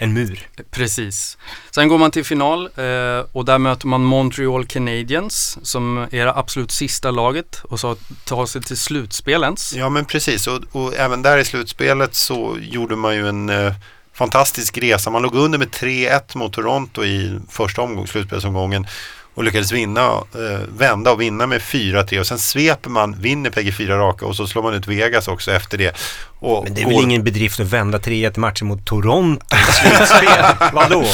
en 0.00 0.12
mur. 0.12 0.48
Precis. 0.70 1.38
Sen 1.70 1.88
går 1.88 1.98
man 1.98 2.10
till 2.10 2.24
final 2.24 2.66
eh, 2.76 3.24
och 3.32 3.44
där 3.44 3.58
möter 3.58 3.86
man 3.86 4.04
Montreal 4.04 4.66
Canadiens 4.66 5.58
som 5.62 5.98
är 5.98 6.24
det 6.24 6.34
absolut 6.34 6.70
sista 6.70 7.10
laget 7.10 7.62
och 7.64 7.80
så 7.80 7.96
tar 8.24 8.46
sig 8.46 8.62
till 8.62 8.76
slutspelens. 8.76 9.72
Ja 9.76 9.88
men 9.88 10.04
precis 10.04 10.46
och, 10.46 10.60
och, 10.72 10.94
även 10.94 11.22
där 11.22 11.38
i 11.38 11.44
slutspelet 11.44 12.14
så 12.14 12.56
gjorde 12.60 12.96
man 12.96 13.16
ju 13.16 13.28
en 13.28 13.48
eh, 13.48 13.72
fantastisk 14.12 14.78
resa. 14.78 15.10
Man 15.10 15.22
låg 15.22 15.34
under 15.34 15.58
med 15.58 15.68
3-1 15.68 16.36
mot 16.36 16.52
Toronto 16.52 17.04
i 17.04 17.38
första 17.48 17.82
omgång, 17.82 18.06
slutspelsomgången 18.06 18.86
och 19.34 19.44
lyckades 19.44 19.72
vinna, 19.72 20.06
eh, 20.34 20.60
vända 20.76 21.12
och 21.12 21.20
vinna 21.20 21.46
med 21.46 21.60
4-3 21.62 22.20
och 22.20 22.26
sen 22.26 22.38
sveper 22.38 22.90
man, 22.90 23.20
vinner 23.20 23.50
PG 23.50 23.72
4 23.76 23.98
raka 23.98 24.26
och 24.26 24.36
så 24.36 24.46
slår 24.46 24.62
man 24.62 24.74
ut 24.74 24.86
Vegas 24.86 25.28
också 25.28 25.52
efter 25.52 25.78
det. 25.78 25.96
Och 26.38 26.64
Men 26.64 26.74
det 26.74 26.80
är 26.80 26.84
går... 26.84 26.90
väl 26.92 27.00
ingen 27.02 27.24
bedrift 27.24 27.60
att 27.60 27.66
vända 27.66 27.98
3-1 27.98 28.38
matcher 28.38 28.64
mot 28.64 28.86
Toronto 28.86 29.46
i 29.56 29.72
slutspel? 29.72 30.54
Vadå? 30.72 31.04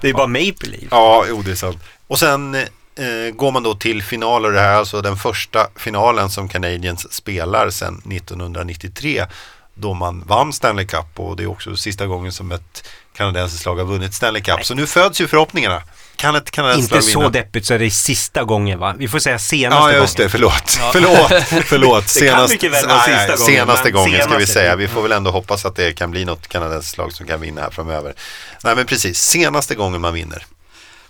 det 0.00 0.08
är 0.08 0.12
bara 0.12 0.26
Maple 0.26 0.68
Leaf. 0.68 0.88
Ja, 0.90 1.24
jo 1.28 1.42
det 1.42 1.50
är 1.50 1.54
sant. 1.54 1.78
Och 2.06 2.18
sen 2.18 2.54
eh, 2.54 3.34
går 3.34 3.52
man 3.52 3.62
då 3.62 3.74
till 3.74 4.02
final 4.02 4.44
och 4.44 4.52
det 4.52 4.60
här 4.60 4.68
är 4.68 4.74
alltså 4.74 5.02
den 5.02 5.16
första 5.16 5.66
finalen 5.76 6.30
som 6.30 6.48
Canadiens 6.48 7.12
spelar 7.12 7.70
sedan 7.70 8.02
1993 8.12 9.24
då 9.74 9.94
man 9.94 10.24
vann 10.26 10.52
Stanley 10.52 10.86
Cup 10.86 11.06
och 11.20 11.36
det 11.36 11.42
är 11.42 11.46
också 11.46 11.76
sista 11.76 12.06
gången 12.06 12.32
som 12.32 12.52
ett 12.52 12.88
kanadensiskt 13.16 13.66
lag 13.66 13.76
har 13.76 13.84
vunnit 13.84 14.14
Stanley 14.14 14.42
Cup. 14.42 14.66
Så 14.66 14.74
nu 14.74 14.86
föds 14.86 15.20
ju 15.20 15.28
förhoppningarna. 15.28 15.82
Kan 16.18 16.34
ett 16.34 16.58
vinna? 16.58 16.74
Inte 16.74 17.02
så 17.02 17.28
deppigt 17.28 17.66
så 17.66 17.74
är 17.74 17.78
det 17.78 17.90
sista 17.90 18.44
gången 18.44 18.78
va? 18.78 18.94
Vi 18.98 19.08
får 19.08 19.18
säga 19.18 19.38
senaste 19.38 19.80
gången. 19.80 19.94
Ja 19.94 20.00
just 20.00 20.16
det, 20.16 20.28
förlåt. 20.28 20.78
Ja. 20.80 20.90
Förlåt, 20.92 21.64
förlåt. 21.64 22.08
Senast, 22.08 22.18
det 22.18 22.28
kan 22.28 22.70
mycket 22.70 22.72
väl 22.72 22.88
vara 22.88 23.00
sista 23.00 23.36
gången. 23.36 23.38
Senaste 23.38 23.90
gången 23.90 24.10
senaste 24.10 24.30
ska 24.30 24.38
vi 24.38 24.46
säga. 24.46 24.76
Vi 24.76 24.88
får 24.88 25.02
väl 25.02 25.12
ändå 25.12 25.30
hoppas 25.30 25.64
att 25.64 25.76
det 25.76 25.92
kan 25.92 26.10
bli 26.10 26.24
något 26.24 26.48
kanadensiskt 26.48 26.98
lag 26.98 27.12
som 27.12 27.26
kan 27.26 27.40
vinna 27.40 27.60
här 27.60 27.70
framöver. 27.70 28.14
Nej 28.64 28.76
men 28.76 28.86
precis, 28.86 29.20
senaste 29.20 29.74
gången 29.74 30.00
man 30.00 30.14
vinner. 30.14 30.46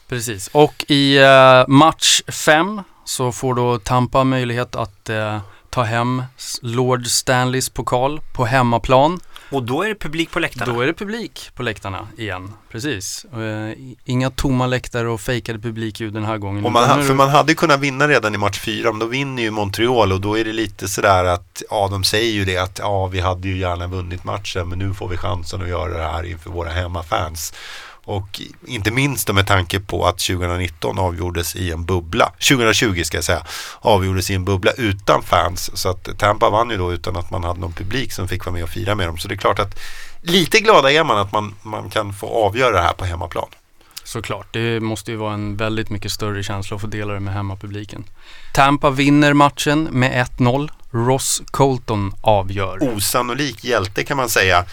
Precis, 0.09 0.49
och 0.53 0.85
i 0.88 1.18
uh, 1.18 1.68
match 1.68 2.23
5 2.29 2.83
så 3.05 3.33
får 3.33 3.55
då 3.55 3.79
Tampa 3.79 4.25
möjlighet 4.25 4.77
att 4.77 5.11
uh, 5.11 5.38
ta 5.71 5.83
hem 5.83 6.23
Lord 6.62 7.07
Stanleys 7.07 7.71
pokal 7.71 8.21
på 8.33 8.44
hemmaplan. 8.44 9.21
Och 9.51 9.63
då 9.63 9.83
är 9.83 9.89
det 9.89 9.95
publik 9.95 10.31
på 10.31 10.39
läktarna? 10.39 10.73
Då 10.73 10.81
är 10.81 10.87
det 10.87 10.95
publik 10.95 11.51
på 11.55 11.63
läktarna 11.63 12.09
igen, 12.17 12.53
precis. 12.71 13.27
Uh, 13.37 13.73
inga 14.05 14.31
tomma 14.31 14.67
läktare 14.67 15.09
och 15.09 15.21
fejkade 15.21 15.59
publikljud 15.59 16.13
den 16.13 16.25
här 16.25 16.39
gången. 16.39 16.65
Och 16.65 16.73
man, 16.73 17.05
för 17.05 17.15
man 17.15 17.29
hade 17.29 17.55
kunnat 17.55 17.81
vinna 17.81 18.09
redan 18.09 18.35
i 18.35 18.39
match 18.39 18.61
fyra, 18.61 18.93
men 18.93 18.99
då 18.99 19.07
vinner 19.07 19.43
ju 19.43 19.51
Montreal 19.51 20.13
och 20.13 20.21
då 20.21 20.39
är 20.39 20.45
det 20.45 20.53
lite 20.53 20.89
sådär 20.89 21.25
att, 21.25 21.63
ja 21.71 21.89
de 21.91 22.05
säger 22.05 22.33
ju 22.33 22.45
det 22.45 22.57
att 22.57 22.79
ja 22.79 23.07
vi 23.07 23.21
hade 23.21 23.49
ju 23.49 23.59
gärna 23.59 23.87
vunnit 23.87 24.25
matchen 24.25 24.69
men 24.69 24.79
nu 24.79 24.95
får 24.95 25.09
vi 25.09 25.17
chansen 25.17 25.63
att 25.63 25.69
göra 25.69 25.99
det 25.99 26.05
här 26.05 26.25
inför 26.25 26.51
våra 26.51 26.71
hemmafans. 26.71 27.53
Och 28.09 28.40
inte 28.66 28.90
minst 28.90 29.33
med 29.33 29.47
tanke 29.47 29.81
på 29.81 30.07
att 30.07 30.18
2019 30.18 30.99
avgjordes 30.99 31.57
i 31.57 31.73
en 31.73 31.85
bubbla, 31.85 32.33
2020 32.49 33.03
ska 33.03 33.16
jag 33.16 33.25
säga, 33.25 33.47
avgjordes 33.81 34.31
i 34.31 34.35
en 34.35 34.44
bubbla 34.44 34.73
utan 34.73 35.23
fans. 35.23 35.71
Så 35.75 35.88
att 35.88 36.18
Tampa 36.18 36.51
vann 36.51 36.71
ju 36.71 36.77
då 36.77 36.92
utan 36.92 37.16
att 37.16 37.31
man 37.31 37.44
hade 37.44 37.61
någon 37.61 37.73
publik 37.73 38.12
som 38.12 38.29
fick 38.29 38.47
vara 38.47 38.53
med 38.53 38.62
och 38.62 38.71
fira 38.71 38.94
med 38.94 39.09
dem. 39.09 39.18
Så 39.18 39.29
det 39.29 39.35
är 39.35 39.37
klart 39.37 39.59
att 39.59 39.81
lite 40.23 40.61
glada 40.61 40.92
är 40.92 41.05
man 41.05 41.18
att 41.18 41.33
man, 41.33 41.55
man 41.62 41.90
kan 41.90 42.12
få 42.12 42.27
avgöra 42.27 42.73
det 42.73 42.83
här 42.83 42.92
på 42.92 43.05
hemmaplan. 43.05 43.49
Såklart, 44.05 44.47
det 44.51 44.81
måste 44.81 45.11
ju 45.11 45.16
vara 45.16 45.35
en 45.35 45.57
väldigt 45.57 45.90
mycket 45.90 46.12
större 46.12 46.42
känsla 46.42 46.75
att 46.75 46.81
få 46.81 46.87
dela 46.87 47.14
det 47.14 47.21
med 47.21 47.35
hemmapubliken. 47.35 48.05
Tampa 48.55 48.90
vinner 48.90 49.33
matchen 49.33 49.88
med 49.90 50.27
1-0. 50.38 50.71
Ross 50.90 51.42
Colton 51.47 52.14
avgör. 52.21 52.97
Osannolik 52.97 53.64
hjälte 53.64 54.05
kan 54.05 54.16
man 54.16 54.29
säga 54.29 54.64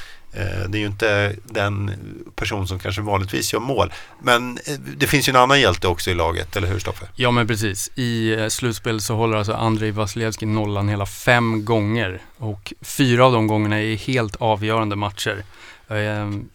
det 0.67 0.77
är 0.77 0.79
ju 0.79 0.85
inte 0.85 1.35
den 1.45 1.91
person 2.35 2.67
som 2.67 2.79
kanske 2.79 3.01
vanligtvis 3.01 3.53
gör 3.53 3.59
mål. 3.59 3.93
Men 4.21 4.57
eh, 4.65 4.73
det 4.97 5.07
finns 5.07 5.27
ju 5.27 5.29
en 5.29 5.35
annan 5.35 5.61
hjälte 5.61 5.87
också 5.87 6.11
i 6.11 6.13
laget, 6.13 6.55
eller 6.55 6.67
hur 6.67 6.79
Stoffe? 6.79 7.07
Ja 7.15 7.31
men 7.31 7.47
precis. 7.47 7.91
I 7.95 8.33
eh, 8.33 8.47
slutspel 8.47 9.01
så 9.01 9.15
håller 9.15 9.37
alltså 9.37 9.53
Andrei 9.53 9.91
Vasilevski 9.91 10.45
nollan 10.45 10.89
hela 10.89 11.05
fem 11.05 11.65
gånger. 11.65 12.21
Och 12.37 12.73
fyra 12.81 13.25
av 13.25 13.33
de 13.33 13.47
gångerna 13.47 13.81
är 13.81 13.95
helt 13.95 14.35
avgörande 14.35 14.95
matcher. 14.95 15.43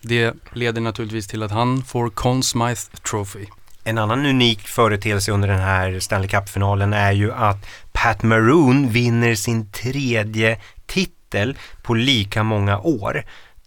Det 0.00 0.34
leder 0.52 0.80
naturligtvis 0.80 1.28
till 1.28 1.42
att 1.42 1.50
han 1.50 1.82
får 1.82 2.10
Conn 2.10 2.42
Smythe 2.42 2.96
Trophy. 3.10 3.46
En 3.84 3.98
annan 3.98 4.26
unik 4.26 4.68
företeelse 4.68 5.32
under 5.32 5.48
den 5.48 5.60
här 5.60 6.00
Stanley 6.00 6.28
Cup-finalen 6.28 6.92
är 6.92 7.12
ju 7.12 7.32
att 7.32 7.66
Pat 7.92 8.22
Maroon 8.22 8.88
vinner 8.88 9.34
sin 9.34 9.72
tredje 9.72 10.60
titel 10.86 11.56
på 11.82 11.94
lika 11.94 12.42
många 12.42 12.78
år. 12.78 13.24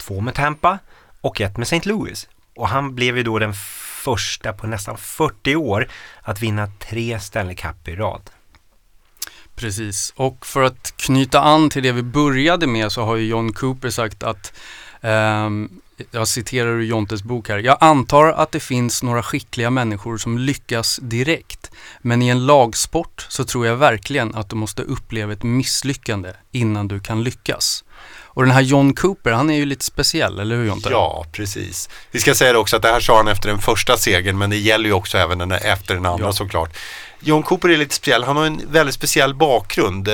Två 0.07 0.21
med 0.21 0.33
Tampa 0.33 0.79
och 1.21 1.41
ett 1.41 1.57
med 1.57 1.63
St. 1.63 1.89
Louis. 1.89 2.27
Och 2.55 2.67
han 2.67 2.95
blev 2.95 3.17
ju 3.17 3.23
då 3.23 3.39
den 3.39 3.53
första 4.03 4.53
på 4.53 4.67
nästan 4.67 4.97
40 4.97 5.55
år 5.55 5.87
att 6.21 6.41
vinna 6.41 6.67
tre 6.79 7.19
Stanley 7.19 7.55
Cup 7.55 7.87
i 7.87 7.95
rad. 7.95 8.29
Precis, 9.55 10.13
och 10.15 10.45
för 10.45 10.61
att 10.61 10.93
knyta 10.97 11.41
an 11.41 11.69
till 11.69 11.83
det 11.83 11.91
vi 11.91 12.01
började 12.01 12.67
med 12.67 12.91
så 12.91 13.03
har 13.03 13.15
ju 13.15 13.27
John 13.27 13.53
Cooper 13.53 13.89
sagt 13.89 14.23
att 14.23 14.53
um, 15.01 15.81
jag 16.11 16.27
citerar 16.27 16.69
ur 16.69 16.81
Jontes 16.81 17.23
bok 17.23 17.49
här. 17.49 17.57
Jag 17.59 17.77
antar 17.79 18.25
att 18.25 18.51
det 18.51 18.59
finns 18.59 19.03
några 19.03 19.23
skickliga 19.23 19.69
människor 19.69 20.17
som 20.17 20.37
lyckas 20.37 20.99
direkt. 21.01 21.71
Men 22.01 22.21
i 22.21 22.27
en 22.27 22.45
lagsport 22.45 23.25
så 23.29 23.43
tror 23.43 23.65
jag 23.65 23.75
verkligen 23.75 24.35
att 24.35 24.49
du 24.49 24.55
måste 24.55 24.81
uppleva 24.81 25.33
ett 25.33 25.43
misslyckande 25.43 26.33
innan 26.51 26.87
du 26.87 26.99
kan 26.99 27.23
lyckas. 27.23 27.83
Och 28.33 28.43
den 28.43 28.51
här 28.51 28.61
John 28.61 28.93
Cooper, 28.93 29.31
han 29.31 29.49
är 29.49 29.55
ju 29.55 29.65
lite 29.65 29.85
speciell, 29.85 30.39
eller 30.39 30.55
hur 30.55 30.65
Jonte? 30.65 30.89
Ja, 30.91 31.25
precis. 31.31 31.89
Vi 32.11 32.19
ska 32.19 32.35
säga 32.35 32.53
det 32.53 32.59
också 32.59 32.75
att 32.75 32.81
det 32.81 32.87
här 32.87 32.99
sa 32.99 33.17
han 33.17 33.27
efter 33.27 33.49
den 33.49 33.59
första 33.59 33.97
segern, 33.97 34.37
men 34.37 34.49
det 34.49 34.57
gäller 34.57 34.85
ju 34.85 34.93
också 34.93 35.17
även 35.17 35.37
den 35.37 35.51
efter 35.51 35.95
den 35.95 36.05
andra 36.05 36.25
ja. 36.25 36.33
såklart. 36.33 36.77
John 37.19 37.43
Cooper 37.43 37.69
är 37.69 37.77
lite 37.77 37.95
speciell, 37.95 38.23
han 38.23 38.37
har 38.37 38.45
en 38.45 38.61
väldigt 38.67 38.95
speciell 38.95 39.35
bakgrund. 39.35 40.09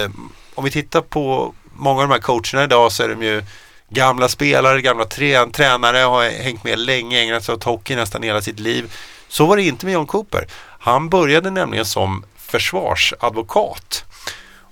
Om 0.55 0.63
vi 0.63 0.71
tittar 0.71 1.01
på 1.01 1.53
många 1.73 2.01
av 2.01 2.07
de 2.07 2.13
här 2.13 2.21
coacherna 2.21 2.63
idag 2.63 2.91
så 2.91 3.03
är 3.03 3.09
de 3.09 3.23
ju 3.23 3.43
gamla 3.89 4.27
spelare, 4.27 4.81
gamla 4.81 5.05
trän 5.05 5.51
tränare, 5.51 5.97
har 5.97 6.29
hängt 6.29 6.63
med 6.63 6.79
länge, 6.79 7.19
ägnat 7.19 7.43
sig 7.43 7.55
åt 7.55 7.63
hockey 7.63 7.95
nästan 7.95 8.23
hela 8.23 8.41
sitt 8.41 8.59
liv. 8.59 8.93
Så 9.27 9.45
var 9.45 9.57
det 9.57 9.63
inte 9.63 9.85
med 9.85 9.93
John 9.93 10.07
Cooper. 10.07 10.47
Han 10.79 11.09
började 11.09 11.49
nämligen 11.49 11.85
som 11.85 12.25
försvarsadvokat. 12.37 14.05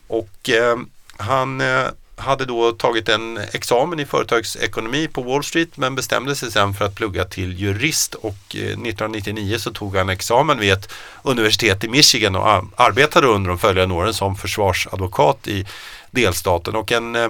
Och 0.07 0.49
eh, 0.49 0.77
han 1.17 1.61
eh, 1.61 1.85
hade 2.17 2.45
då 2.45 2.71
tagit 2.71 3.09
en 3.09 3.37
examen 3.37 3.99
i 3.99 4.05
företagsekonomi 4.05 5.07
på 5.07 5.21
Wall 5.21 5.43
Street 5.43 5.77
men 5.77 5.95
bestämde 5.95 6.35
sig 6.35 6.51
sen 6.51 6.73
för 6.73 6.85
att 6.85 6.95
plugga 6.95 7.25
till 7.25 7.59
jurist. 7.59 8.15
Och 8.15 8.55
eh, 8.55 8.61
1999 8.61 9.57
så 9.57 9.71
tog 9.71 9.95
han 9.95 10.09
examen 10.09 10.59
vid 10.59 10.71
ett 10.71 10.93
universitet 11.23 11.83
i 11.83 11.87
Michigan 11.89 12.35
och 12.35 12.47
arbetade 12.75 13.27
under 13.27 13.49
de 13.49 13.59
följande 13.59 13.95
åren 13.95 14.13
som 14.13 14.35
försvarsadvokat 14.35 15.47
i 15.47 15.65
delstaten. 16.11 16.75
Och 16.75 16.91
en 16.91 17.15
eh, 17.15 17.29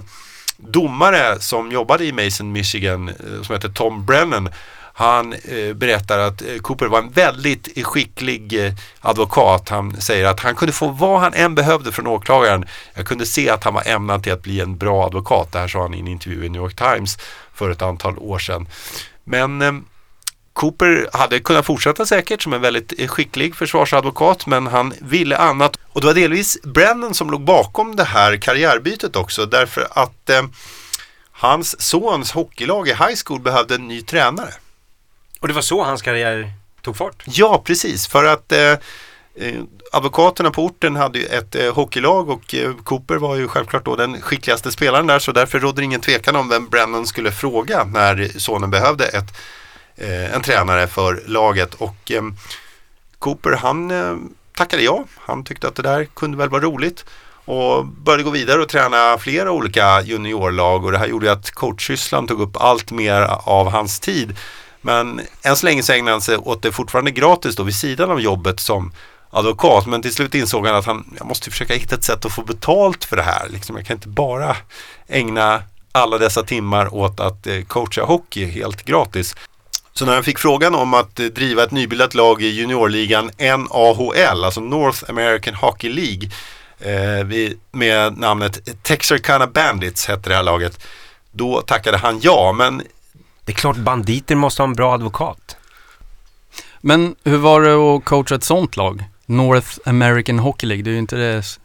domare 0.57 1.39
som 1.39 1.71
jobbade 1.71 2.05
i 2.05 2.11
Mason, 2.11 2.51
Michigan 2.51 3.09
eh, 3.09 3.41
som 3.43 3.55
heter 3.55 3.69
Tom 3.69 4.05
Brennan 4.05 4.49
han 4.99 5.33
eh, 5.33 5.73
berättar 5.73 6.19
att 6.19 6.41
eh, 6.41 6.57
Cooper 6.61 6.85
var 6.85 6.99
en 6.99 7.09
väldigt 7.09 7.85
skicklig 7.85 8.65
eh, 8.65 8.73
advokat. 9.01 9.69
Han 9.69 10.01
säger 10.01 10.25
att 10.25 10.39
han 10.39 10.55
kunde 10.55 10.73
få 10.73 10.87
vad 10.87 11.19
han 11.19 11.33
än 11.33 11.55
behövde 11.55 11.91
från 11.91 12.07
åklagaren. 12.07 12.65
Jag 12.93 13.05
kunde 13.05 13.25
se 13.25 13.49
att 13.49 13.63
han 13.63 13.73
var 13.73 13.87
ämnad 13.87 14.23
till 14.23 14.33
att 14.33 14.43
bli 14.43 14.59
en 14.59 14.77
bra 14.77 15.05
advokat. 15.05 15.51
Det 15.51 15.59
här 15.59 15.67
sa 15.67 15.81
han 15.81 15.93
i 15.93 15.99
en 15.99 16.07
intervju 16.07 16.45
i 16.45 16.49
New 16.49 16.61
York 16.61 16.75
Times 16.75 17.17
för 17.53 17.69
ett 17.69 17.81
antal 17.81 18.17
år 18.17 18.39
sedan. 18.39 18.67
Men 19.23 19.61
eh, 19.61 19.73
Cooper 20.53 21.09
hade 21.13 21.39
kunnat 21.39 21.65
fortsätta 21.65 22.05
säkert 22.05 22.41
som 22.41 22.53
en 22.53 22.61
väldigt 22.61 22.93
eh, 22.99 23.07
skicklig 23.07 23.55
försvarsadvokat 23.55 24.45
men 24.45 24.67
han 24.67 24.93
ville 25.01 25.37
annat. 25.37 25.79
Och 25.93 26.01
det 26.01 26.07
var 26.07 26.13
delvis 26.13 26.57
Brennan 26.63 27.13
som 27.13 27.31
låg 27.31 27.41
bakom 27.41 27.95
det 27.95 28.03
här 28.03 28.37
karriärbytet 28.37 29.15
också 29.15 29.45
därför 29.45 29.87
att 29.91 30.29
eh, 30.29 30.43
hans 31.31 31.81
sons 31.81 32.31
hockeylag 32.31 32.87
i 32.87 32.91
high 32.91 33.15
school 33.25 33.39
behövde 33.39 33.75
en 33.75 33.87
ny 33.87 34.01
tränare. 34.01 34.53
Och 35.39 35.47
det 35.47 35.53
var 35.53 35.61
så 35.61 35.83
hans 35.83 36.01
karriär 36.01 36.51
tog 36.81 36.97
fart? 36.97 37.23
Ja, 37.25 37.61
precis. 37.65 38.07
För 38.07 38.23
att 38.23 38.51
eh, 38.51 38.71
eh, 39.35 39.61
advokaterna 39.91 40.51
på 40.51 40.65
orten 40.65 40.95
hade 40.95 41.19
ju 41.19 41.25
ett 41.25 41.55
eh, 41.55 41.73
hockeylag 41.73 42.29
och 42.29 42.55
eh, 42.55 42.73
Cooper 42.83 43.15
var 43.15 43.35
ju 43.35 43.47
självklart 43.47 43.85
då 43.85 43.95
den 43.95 44.21
skickligaste 44.21 44.71
spelaren 44.71 45.07
där 45.07 45.19
så 45.19 45.31
därför 45.31 45.59
rådde 45.59 45.81
det 45.81 45.85
ingen 45.85 46.01
tvekan 46.01 46.35
om 46.35 46.49
vem 46.49 46.67
Brennan 46.67 47.07
skulle 47.07 47.31
fråga 47.31 47.83
när 47.83 48.39
sonen 48.39 48.71
behövde 48.71 49.05
ett, 49.05 49.37
eh, 49.95 50.35
en 50.35 50.41
tränare 50.41 50.87
för 50.87 51.23
laget. 51.27 51.73
Och 51.73 52.11
eh, 52.11 52.23
Cooper 53.19 53.51
han 53.51 53.91
eh, 53.91 54.15
tackade 54.55 54.83
ja. 54.83 55.05
Han 55.17 55.43
tyckte 55.43 55.67
att 55.67 55.75
det 55.75 55.83
där 55.83 56.05
kunde 56.05 56.37
väl 56.37 56.49
vara 56.49 56.61
roligt 56.61 57.05
och 57.45 57.85
började 57.85 58.23
gå 58.23 58.29
vidare 58.29 58.61
och 58.61 58.69
träna 58.69 59.17
flera 59.17 59.51
olika 59.51 60.01
juniorlag 60.01 60.85
och 60.85 60.91
det 60.91 60.97
här 60.97 61.07
gjorde 61.07 61.31
att 61.31 61.51
coachsysslan 61.51 62.27
tog 62.27 62.41
upp 62.41 62.57
allt 62.57 62.91
mer 62.91 63.21
av 63.43 63.69
hans 63.69 63.99
tid. 63.99 64.35
Men 64.87 65.21
än 65.41 65.55
så 65.55 65.65
länge 65.65 65.83
så 65.83 65.93
ägnade 65.93 66.11
han 66.11 66.21
sig 66.21 66.37
åt 66.37 66.61
det 66.61 66.71
fortfarande 66.71 67.11
gratis 67.11 67.55
då 67.55 67.63
vid 67.63 67.75
sidan 67.75 68.11
av 68.11 68.21
jobbet 68.21 68.59
som 68.59 68.91
advokat. 69.29 69.85
Men 69.85 70.01
till 70.01 70.13
slut 70.13 70.35
insåg 70.35 70.67
han 70.67 70.75
att 70.75 70.85
han 70.85 71.15
jag 71.17 71.27
måste 71.27 71.51
försöka 71.51 71.73
hitta 71.73 71.95
ett 71.95 72.03
sätt 72.03 72.25
att 72.25 72.31
få 72.31 72.41
betalt 72.41 73.05
för 73.05 73.15
det 73.15 73.23
här. 73.23 73.49
Liksom, 73.49 73.75
jag 73.75 73.85
kan 73.85 73.97
inte 73.97 74.07
bara 74.07 74.55
ägna 75.07 75.63
alla 75.91 76.17
dessa 76.17 76.43
timmar 76.43 76.93
åt 76.93 77.19
att 77.19 77.47
eh, 77.47 77.61
coacha 77.61 78.03
hockey 78.03 78.45
helt 78.45 78.85
gratis. 78.85 79.35
Så 79.93 80.05
när 80.05 80.13
han 80.13 80.23
fick 80.23 80.39
frågan 80.39 80.75
om 80.75 80.93
att 80.93 81.19
eh, 81.19 81.25
driva 81.25 81.63
ett 81.63 81.71
nybildat 81.71 82.13
lag 82.13 82.41
i 82.41 82.47
juniorligan 82.47 83.31
NAHL, 83.37 84.43
alltså 84.43 84.61
North 84.61 85.03
American 85.09 85.53
Hockey 85.53 85.89
League, 85.89 86.29
eh, 86.79 87.51
med 87.71 88.17
namnet 88.17 88.83
Texarkana 88.83 89.47
Bandits 89.47 90.05
hette 90.05 90.29
det 90.29 90.35
här 90.35 90.43
laget. 90.43 90.79
Då 91.31 91.61
tackade 91.61 91.97
han 91.97 92.19
ja, 92.21 92.51
men 92.51 92.81
det 93.47 93.53
är 93.53 93.55
klart 93.55 93.77
banditer 93.77 94.35
måste 94.35 94.61
ha 94.61 94.67
en 94.67 94.73
bra 94.73 94.93
advokat. 94.93 95.57
Men 96.81 97.15
hur 97.23 97.37
var 97.37 97.61
det 97.61 97.73
att 97.73 98.05
coacha 98.05 98.35
ett 98.35 98.43
sånt 98.43 98.77
lag? 98.77 99.03
North 99.25 99.79
American 99.85 100.39
Hockey 100.39 100.67
League, 100.67 100.83
det 100.83 100.89
är 100.89 100.91
ju 100.93 100.99
inte 100.99 101.15
det 101.15 101.59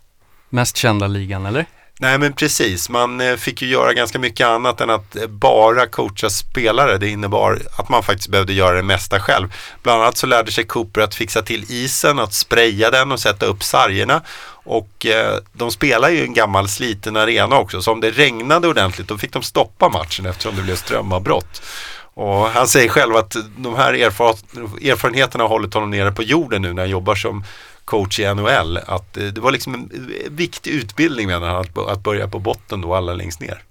mest 0.48 0.76
kända 0.76 1.06
ligan, 1.06 1.46
eller? 1.46 1.66
Nej 2.02 2.18
men 2.18 2.32
precis, 2.32 2.88
man 2.88 3.20
eh, 3.20 3.36
fick 3.36 3.62
ju 3.62 3.68
göra 3.68 3.92
ganska 3.92 4.18
mycket 4.18 4.46
annat 4.46 4.80
än 4.80 4.90
att 4.90 5.16
eh, 5.16 5.26
bara 5.26 5.86
coacha 5.86 6.30
spelare. 6.30 6.98
Det 6.98 7.08
innebar 7.08 7.62
att 7.78 7.88
man 7.88 8.02
faktiskt 8.02 8.28
behövde 8.28 8.52
göra 8.52 8.76
det 8.76 8.82
mesta 8.82 9.20
själv. 9.20 9.54
Bland 9.82 10.02
annat 10.02 10.16
så 10.16 10.26
lärde 10.26 10.52
sig 10.52 10.64
Cooper 10.64 11.00
att 11.00 11.14
fixa 11.14 11.42
till 11.42 11.64
isen, 11.68 12.18
att 12.18 12.34
spraya 12.34 12.90
den 12.90 13.12
och 13.12 13.20
sätta 13.20 13.46
upp 13.46 13.62
sargerna. 13.62 14.20
Och 14.64 15.06
eh, 15.06 15.38
de 15.52 15.70
spelar 15.70 16.08
ju 16.08 16.22
en 16.22 16.34
gammal 16.34 16.68
sliten 16.68 17.16
arena 17.16 17.58
också 17.58 17.82
så 17.82 17.92
om 17.92 18.00
det 18.00 18.10
regnade 18.10 18.68
ordentligt 18.68 19.08
då 19.08 19.18
fick 19.18 19.32
de 19.32 19.42
stoppa 19.42 19.88
matchen 19.88 20.26
eftersom 20.26 20.56
det 20.56 20.62
blev 20.62 20.76
strömavbrott. 20.76 21.62
Och 22.14 22.48
han 22.48 22.68
säger 22.68 22.88
själv 22.88 23.16
att 23.16 23.36
de 23.56 23.76
här 23.76 23.94
erfar 23.94 24.36
erfarenheterna 24.82 25.44
har 25.44 25.48
hållit 25.48 25.74
honom 25.74 25.90
nere 25.90 26.12
på 26.12 26.22
jorden 26.22 26.62
nu 26.62 26.72
när 26.72 26.82
han 26.82 26.90
jobbar 26.90 27.14
som 27.14 27.44
coach 27.84 28.20
i 28.20 28.34
NHL. 28.34 28.78
Att 28.78 29.16
eh, 29.16 29.24
det 29.24 29.40
var 29.40 29.50
liksom 29.50 29.74
en 29.74 30.10
eh, 30.24 30.30
viktig 30.30 30.70
utbildning 30.70 31.26
menar 31.26 31.48
han, 31.48 31.60
att, 31.60 31.78
att 31.78 32.02
börja 32.02 32.28
på 32.28 32.38
botten 32.38 32.80
då, 32.80 32.94
alla 32.94 33.14
längst 33.14 33.40
ner. 33.40 33.62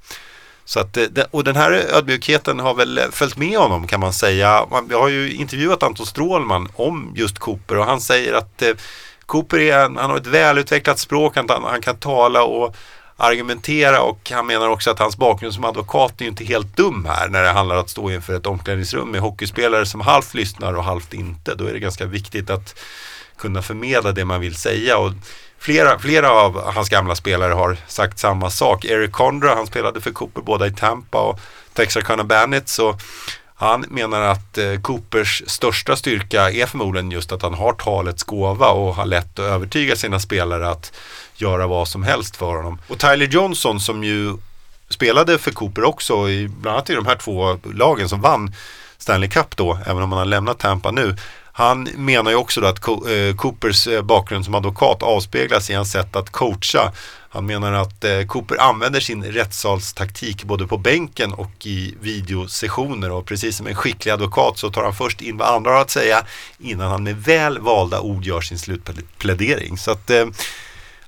Så 0.65 0.79
att, 0.79 0.97
eh, 0.97 1.05
och 1.31 1.43
den 1.43 1.55
här 1.55 1.71
ödmjukheten 1.71 2.59
har 2.59 2.73
väl 2.73 2.99
följt 3.11 3.37
med 3.37 3.57
honom 3.57 3.87
kan 3.87 3.99
man 3.99 4.13
säga. 4.13 4.65
Vi 4.87 4.95
har 4.95 5.07
ju 5.07 5.33
intervjuat 5.33 5.83
Anton 5.83 6.05
Strålman 6.05 6.69
om 6.75 7.13
just 7.15 7.39
Cooper 7.39 7.77
och 7.77 7.85
han 7.85 8.01
säger 8.01 8.33
att 8.33 8.63
Cooper 9.25 9.59
är 9.59 9.85
en, 9.85 9.97
han 9.97 10.09
har 10.09 10.17
ett 10.17 10.27
välutvecklat 10.27 10.99
språk, 10.99 11.35
han, 11.35 11.47
han 11.49 11.81
kan 11.81 11.97
tala 11.97 12.43
och 12.43 12.75
argumentera 13.21 14.01
och 14.01 14.31
han 14.31 14.47
menar 14.47 14.69
också 14.69 14.91
att 14.91 14.99
hans 14.99 15.17
bakgrund 15.17 15.53
som 15.53 15.65
advokat 15.65 16.21
är 16.21 16.25
ju 16.25 16.29
inte 16.29 16.43
helt 16.43 16.77
dum 16.77 17.05
här 17.05 17.29
när 17.29 17.43
det 17.43 17.49
handlar 17.49 17.75
om 17.75 17.81
att 17.81 17.89
stå 17.89 18.11
inför 18.11 18.33
ett 18.33 18.47
omklädningsrum 18.47 19.11
med 19.11 19.21
hockeyspelare 19.21 19.85
som 19.85 20.01
halvt 20.01 20.33
lyssnar 20.33 20.73
och 20.73 20.83
halvt 20.83 21.13
inte. 21.13 21.55
Då 21.55 21.65
är 21.65 21.73
det 21.73 21.79
ganska 21.79 22.05
viktigt 22.05 22.49
att 22.49 22.79
kunna 23.41 23.61
förmedla 23.61 24.11
det 24.11 24.25
man 24.25 24.41
vill 24.41 24.55
säga. 24.55 24.97
Och 24.97 25.11
flera, 25.59 25.99
flera 25.99 26.31
av 26.31 26.73
hans 26.73 26.89
gamla 26.89 27.15
spelare 27.15 27.53
har 27.53 27.77
sagt 27.87 28.19
samma 28.19 28.49
sak. 28.49 28.85
Eric 28.85 29.11
Condra, 29.11 29.55
han 29.55 29.67
spelade 29.67 30.01
för 30.01 30.11
Cooper 30.11 30.41
båda 30.41 30.67
i 30.67 30.73
Tampa 30.73 31.21
och 31.21 31.39
Texarkana 31.73 32.23
Bandits. 32.23 32.73
Så 32.73 32.97
han 33.55 33.85
menar 33.89 34.21
att 34.21 34.57
eh, 34.57 34.81
Coopers 34.81 35.43
största 35.47 35.95
styrka 35.95 36.51
är 36.51 36.65
förmodligen 36.65 37.11
just 37.11 37.31
att 37.31 37.41
han 37.41 37.53
har 37.53 37.73
talets 37.73 38.23
gåva 38.23 38.67
och 38.67 38.95
har 38.95 39.05
lätt 39.05 39.39
att 39.39 39.45
övertyga 39.45 39.95
sina 39.95 40.19
spelare 40.19 40.69
att 40.69 40.93
göra 41.35 41.67
vad 41.67 41.87
som 41.87 42.03
helst 42.03 42.37
för 42.37 42.55
honom. 42.55 42.79
Och 42.87 42.99
Tyler 42.99 43.27
Johnson 43.27 43.79
som 43.79 44.03
ju 44.03 44.37
spelade 44.89 45.37
för 45.37 45.51
Cooper 45.51 45.83
också, 45.83 46.29
i, 46.29 46.47
bland 46.47 46.75
annat 46.75 46.89
i 46.89 46.95
de 46.95 47.05
här 47.05 47.15
två 47.15 47.59
lagen 47.73 48.09
som 48.09 48.21
vann 48.21 48.53
Stanley 48.97 49.29
Cup 49.29 49.57
då, 49.57 49.79
även 49.85 50.03
om 50.03 50.11
han 50.11 50.19
har 50.19 50.25
lämnat 50.25 50.59
Tampa 50.59 50.91
nu. 50.91 51.15
Han 51.53 51.83
menar 51.83 52.31
ju 52.31 52.37
också 52.37 52.61
då 52.61 52.67
att 52.67 52.87
eh, 52.87 53.35
Coopers 53.35 53.87
eh, 53.87 54.01
bakgrund 54.01 54.45
som 54.45 54.55
advokat 54.55 55.03
avspeglas 55.03 55.69
i 55.69 55.73
hans 55.73 55.91
sätt 55.91 56.15
att 56.15 56.29
coacha. 56.29 56.91
Han 57.29 57.45
menar 57.45 57.73
att 57.73 58.03
eh, 58.03 58.21
Cooper 58.27 58.61
använder 58.61 58.99
sin 58.99 59.23
rättssalstaktik 59.23 60.43
både 60.43 60.67
på 60.67 60.77
bänken 60.77 61.33
och 61.33 61.65
i 61.65 61.95
videosessioner 62.01 63.11
och 63.11 63.25
precis 63.25 63.57
som 63.57 63.67
en 63.67 63.75
skicklig 63.75 64.11
advokat 64.11 64.57
så 64.57 64.69
tar 64.69 64.83
han 64.83 64.95
först 64.95 65.21
in 65.21 65.37
vad 65.37 65.47
andra 65.47 65.71
har 65.71 65.81
att 65.81 65.89
säga 65.89 66.25
innan 66.59 66.91
han 66.91 67.03
med 67.03 67.23
väl 67.23 67.59
valda 67.59 68.01
ord 68.01 68.25
gör 68.25 68.41
sin 68.41 68.59
slutplädering. 68.59 69.77
Så 69.77 69.91
att 69.91 70.09
eh, 70.09 70.25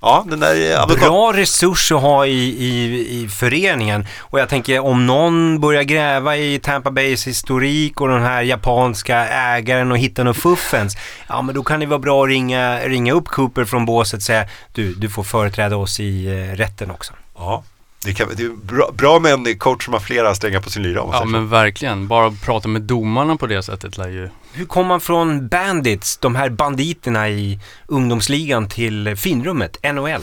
Ja, 0.03 0.25
den 0.27 0.39
där 0.39 0.81
advokat... 0.81 1.03
Bra 1.03 1.33
resurs 1.33 1.91
att 1.91 2.01
ha 2.01 2.25
i, 2.25 2.65
i, 2.65 3.23
i 3.23 3.27
föreningen. 3.29 4.07
Och 4.19 4.39
jag 4.39 4.49
tänker 4.49 4.79
om 4.79 5.07
någon 5.07 5.59
börjar 5.59 5.83
gräva 5.83 6.37
i 6.37 6.59
Tampa 6.59 6.91
Bays 6.91 7.27
historik 7.27 8.01
och 8.01 8.07
den 8.07 8.21
här 8.21 8.41
japanska 8.41 9.27
ägaren 9.27 9.91
och 9.91 9.97
hittar 9.97 10.23
något 10.23 10.37
fuffens. 10.37 10.97
Ja, 11.27 11.41
men 11.41 11.55
då 11.55 11.63
kan 11.63 11.79
det 11.79 11.85
vara 11.85 11.99
bra 11.99 12.23
att 12.23 12.29
ringa, 12.29 12.79
ringa 12.79 13.13
upp 13.13 13.27
Cooper 13.27 13.65
från 13.65 13.85
båset 13.85 14.17
och 14.17 14.23
säga 14.23 14.47
du, 14.71 14.93
du 14.93 15.09
får 15.09 15.23
företräda 15.23 15.77
oss 15.77 15.99
i 15.99 16.25
eh, 16.25 16.55
rätten 16.55 16.91
också. 16.91 17.13
Ja, 17.35 17.63
det, 18.05 18.13
kan, 18.13 18.29
det 18.35 18.43
är 18.43 18.49
bra, 18.49 18.91
bra 18.91 19.19
med 19.19 19.33
en 19.33 19.59
coach 19.59 19.85
som 19.85 19.93
har 19.93 20.01
flera 20.01 20.35
strängar 20.35 20.61
på 20.61 20.69
sin 20.69 20.83
lyra. 20.83 21.09
Ja 21.11 21.25
men 21.25 21.49
verkligen, 21.49 22.07
bara 22.07 22.31
prata 22.31 22.67
med 22.67 22.81
domarna 22.81 23.37
på 23.37 23.47
det 23.47 23.63
sättet 23.63 23.97
lär 23.97 24.09
ju... 24.09 24.29
Hur 24.53 24.65
kom 24.65 24.87
man 24.87 25.01
från 25.01 25.47
Bandits, 25.47 26.17
de 26.17 26.35
här 26.35 26.49
banditerna 26.49 27.29
i 27.29 27.59
ungdomsligan 27.87 28.69
till 28.69 29.15
finrummet, 29.15 29.77
NHL? 29.93 30.21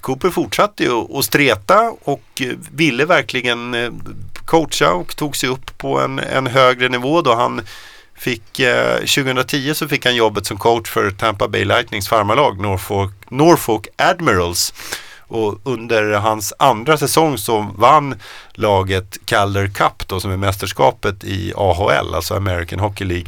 Cooper 0.00 0.30
fortsatte 0.30 0.82
ju 0.82 1.18
att 1.18 1.24
streta 1.24 1.92
och 2.04 2.22
eh, 2.40 2.52
ville 2.72 3.04
verkligen 3.04 3.74
eh, 3.74 3.90
coacha 4.44 4.92
och 4.92 5.16
tog 5.16 5.36
sig 5.36 5.48
upp 5.48 5.78
på 5.78 6.00
en, 6.00 6.18
en 6.18 6.46
högre 6.46 6.88
nivå 6.88 7.22
då 7.22 7.34
han 7.34 7.60
fick, 8.14 8.60
eh, 8.60 8.96
2010 8.96 9.74
så 9.74 9.88
fick 9.88 10.04
han 10.04 10.16
jobbet 10.16 10.46
som 10.46 10.56
coach 10.56 10.90
för 10.90 11.10
Tampa 11.10 11.48
Bay 11.48 11.64
Lightnings 11.64 12.08
farmarlag 12.08 12.60
Norfolk, 12.60 13.12
Norfolk 13.28 13.86
Admirals. 13.96 14.74
Och 15.34 15.60
under 15.64 16.12
hans 16.12 16.52
andra 16.58 16.96
säsong 16.96 17.38
så 17.38 17.72
vann 17.76 18.14
laget 18.52 19.18
Calder 19.24 19.66
Cup 19.66 20.08
då, 20.08 20.20
som 20.20 20.30
är 20.30 20.36
mästerskapet 20.36 21.24
i 21.24 21.52
AHL, 21.56 22.14
alltså 22.14 22.34
American 22.34 22.80
Hockey 22.80 23.04
League. 23.04 23.26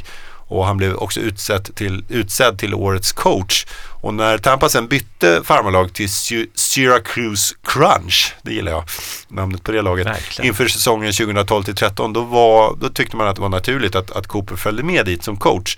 Och 0.48 0.66
han 0.66 0.76
blev 0.76 0.94
också 0.94 1.20
utsedd 1.20 1.74
till, 1.74 2.04
utsedd 2.08 2.58
till 2.58 2.74
årets 2.74 3.12
coach. 3.12 3.66
Och 4.00 4.14
när 4.14 4.38
Tampa 4.38 4.68
sen 4.68 4.88
bytte 4.88 5.42
farmarlag 5.44 5.92
till 5.92 6.10
Syracuse 6.54 7.54
Crunch, 7.62 8.34
det 8.42 8.52
gillar 8.52 8.72
jag, 8.72 8.84
namnet 9.28 9.62
på 9.62 9.72
det 9.72 9.82
laget, 9.82 10.06
Verkligen. 10.06 10.48
inför 10.48 10.68
säsongen 10.68 11.12
2012 11.12 11.62
till 11.62 11.74
13 11.74 12.12
då, 12.12 12.76
då 12.80 12.88
tyckte 12.88 13.16
man 13.16 13.28
att 13.28 13.36
det 13.36 13.42
var 13.42 13.48
naturligt 13.48 13.94
att, 13.94 14.10
att 14.10 14.26
Cooper 14.26 14.56
följde 14.56 14.82
med 14.82 15.06
dit 15.06 15.24
som 15.24 15.36
coach. 15.36 15.76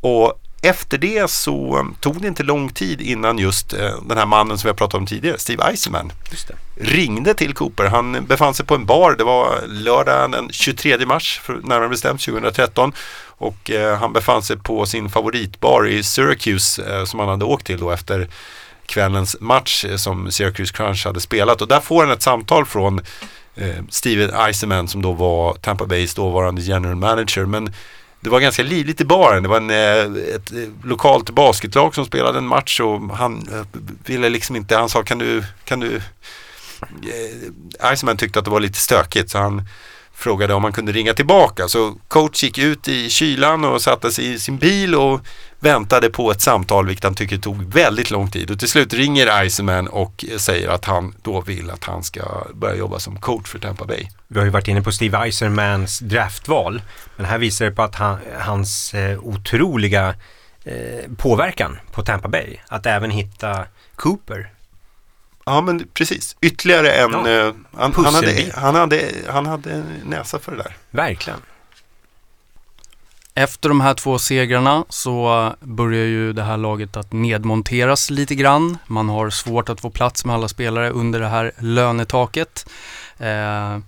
Och 0.00 0.40
efter 0.62 0.98
det 0.98 1.30
så 1.30 1.78
um, 1.78 1.94
tog 2.00 2.22
det 2.22 2.28
inte 2.28 2.42
lång 2.42 2.68
tid 2.68 3.00
innan 3.00 3.38
just 3.38 3.72
eh, 3.72 4.02
den 4.02 4.18
här 4.18 4.26
mannen 4.26 4.58
som 4.58 4.68
vi 4.68 4.70
har 4.70 4.76
pratat 4.76 4.94
om 4.94 5.06
tidigare, 5.06 5.38
Steve 5.38 5.64
Eisenman, 5.64 6.12
ringde 6.76 7.34
till 7.34 7.54
Cooper. 7.54 7.84
Han 7.84 8.26
befann 8.26 8.54
sig 8.54 8.66
på 8.66 8.74
en 8.74 8.86
bar, 8.86 9.14
det 9.18 9.24
var 9.24 9.66
lördagen 9.66 10.30
den 10.30 10.48
23 10.52 11.06
mars, 11.06 11.40
närmare 11.62 11.88
bestämt 11.88 12.20
2013. 12.20 12.92
Och 13.40 13.70
eh, 13.70 13.98
han 13.98 14.12
befann 14.12 14.42
sig 14.42 14.56
på 14.56 14.86
sin 14.86 15.10
favoritbar 15.10 15.86
i 15.86 16.02
Syracuse 16.02 16.82
eh, 16.82 17.04
som 17.04 17.20
han 17.20 17.28
hade 17.28 17.44
åkt 17.44 17.66
till 17.66 17.78
då 17.78 17.90
efter 17.90 18.28
kvällens 18.86 19.36
match 19.40 19.84
som 19.96 20.30
Syracuse 20.32 20.72
Crunch 20.72 21.06
hade 21.06 21.20
spelat. 21.20 21.62
Och 21.62 21.68
där 21.68 21.80
får 21.80 22.04
han 22.04 22.12
ett 22.12 22.22
samtal 22.22 22.66
från 22.66 23.00
Steven 23.88 24.30
Eisenman 24.34 24.88
som 24.88 25.02
då 25.02 25.12
var 25.12 25.54
Tampa 25.54 25.86
Bays 25.86 26.14
dåvarande 26.14 26.62
general 26.62 26.96
manager. 26.96 27.44
Men 27.44 27.72
det 28.20 28.30
var 28.30 28.40
ganska 28.40 28.62
livligt 28.62 29.00
i 29.00 29.04
baren. 29.04 29.42
Det 29.42 29.48
var 29.48 29.56
en, 29.56 29.70
eh, 29.70 30.34
ett 30.34 30.52
eh, 30.52 30.58
lokalt 30.84 31.30
basketlag 31.30 31.94
som 31.94 32.04
spelade 32.04 32.38
en 32.38 32.46
match 32.46 32.80
och 32.80 33.16
han 33.16 33.48
eh, 33.52 33.80
ville 34.06 34.28
liksom 34.28 34.56
inte, 34.56 34.76
han 34.76 34.88
sa 34.88 35.02
kan 35.02 35.18
du, 35.18 35.44
kan 35.64 35.80
du 35.80 36.00
Iceman 37.92 38.16
tyckte 38.16 38.38
att 38.38 38.44
det 38.44 38.50
var 38.50 38.60
lite 38.60 38.78
stökigt 38.78 39.30
så 39.30 39.38
han 39.38 39.62
frågade 40.18 40.54
om 40.54 40.64
han 40.64 40.72
kunde 40.72 40.92
ringa 40.92 41.14
tillbaka. 41.14 41.68
Så 41.68 41.94
coach 42.08 42.42
gick 42.42 42.58
ut 42.58 42.88
i 42.88 43.10
kylan 43.10 43.64
och 43.64 43.82
satte 43.82 44.10
sig 44.10 44.32
i 44.32 44.38
sin 44.38 44.58
bil 44.58 44.94
och 44.94 45.20
väntade 45.60 46.10
på 46.10 46.30
ett 46.30 46.40
samtal 46.40 46.86
vilket 46.86 47.04
han 47.04 47.14
tycker 47.14 47.38
tog 47.38 47.74
väldigt 47.74 48.10
lång 48.10 48.30
tid. 48.30 48.50
Och 48.50 48.58
till 48.58 48.68
slut 48.68 48.94
ringer 48.94 49.44
Iceman 49.44 49.88
och 49.88 50.24
säger 50.36 50.68
att 50.68 50.84
han 50.84 51.14
då 51.22 51.40
vill 51.40 51.70
att 51.70 51.84
han 51.84 52.02
ska 52.02 52.46
börja 52.54 52.76
jobba 52.76 52.98
som 52.98 53.20
coach 53.20 53.48
för 53.48 53.58
Tampa 53.58 53.84
Bay. 53.84 54.06
Vi 54.28 54.38
har 54.38 54.44
ju 54.44 54.50
varit 54.50 54.68
inne 54.68 54.82
på 54.82 54.92
Steve 54.92 55.18
Eisermans 55.18 55.98
draftval. 55.98 56.82
Men 57.16 57.26
här 57.26 57.38
visar 57.38 57.64
det 57.64 57.72
på 57.72 57.82
att 57.82 57.94
han, 57.94 58.18
hans 58.40 58.94
eh, 58.94 59.18
otroliga 59.18 60.14
eh, 60.64 61.12
påverkan 61.16 61.78
på 61.92 62.02
Tampa 62.02 62.28
Bay. 62.28 62.56
Att 62.68 62.86
även 62.86 63.10
hitta 63.10 63.64
Cooper 63.96 64.50
Ja 65.48 65.60
men 65.60 65.88
precis, 65.94 66.36
ytterligare 66.40 66.92
en, 66.92 67.12
ja, 67.12 67.28
eh, 67.28 67.52
han, 67.76 67.92
han, 67.94 68.14
hade, 68.14 68.52
han, 68.54 68.74
hade, 68.74 69.10
han 69.28 69.46
hade 69.46 69.84
näsa 70.04 70.38
för 70.38 70.52
det 70.52 70.62
där. 70.62 70.76
Verkligen. 70.90 71.38
Efter 73.34 73.68
de 73.68 73.80
här 73.80 73.94
två 73.94 74.18
segrarna 74.18 74.84
så 74.88 75.52
börjar 75.60 76.04
ju 76.04 76.32
det 76.32 76.42
här 76.42 76.56
laget 76.56 76.96
att 76.96 77.12
nedmonteras 77.12 78.10
lite 78.10 78.34
grann. 78.34 78.78
Man 78.86 79.08
har 79.08 79.30
svårt 79.30 79.68
att 79.68 79.80
få 79.80 79.90
plats 79.90 80.24
med 80.24 80.34
alla 80.34 80.48
spelare 80.48 80.90
under 80.90 81.20
det 81.20 81.28
här 81.28 81.52
lönetaket. 81.58 82.70
Eh, 83.18 83.78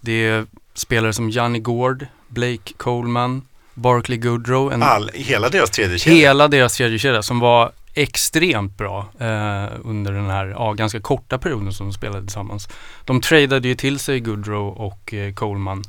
det 0.00 0.12
är 0.12 0.46
spelare 0.74 1.12
som 1.12 1.30
Johnny 1.30 1.58
Gord, 1.58 2.06
Blake 2.28 2.72
Coleman, 2.76 3.42
Barkley 3.74 4.18
Goodrow. 4.18 4.72
En, 4.72 4.82
All, 4.82 5.10
hela 5.14 5.48
deras 5.48 5.70
tredje 5.70 5.98
kedja? 5.98 6.18
Hela 6.18 6.48
deras 6.48 6.76
tredje 6.76 6.98
kedja 6.98 7.22
som 7.22 7.40
var 7.40 7.72
extremt 7.96 8.76
bra 8.76 8.98
eh, 9.18 9.66
under 9.84 10.12
den 10.12 10.26
här 10.26 10.46
ja, 10.46 10.72
ganska 10.72 11.00
korta 11.00 11.38
perioden 11.38 11.72
som 11.72 11.86
de 11.86 11.92
spelade 11.92 12.22
tillsammans. 12.22 12.68
De 13.04 13.20
tradeade 13.20 13.68
ju 13.68 13.74
till 13.74 13.98
sig 13.98 14.20
Goodrow 14.20 14.68
och 14.68 15.14
eh, 15.14 15.32
Coleman 15.32 15.84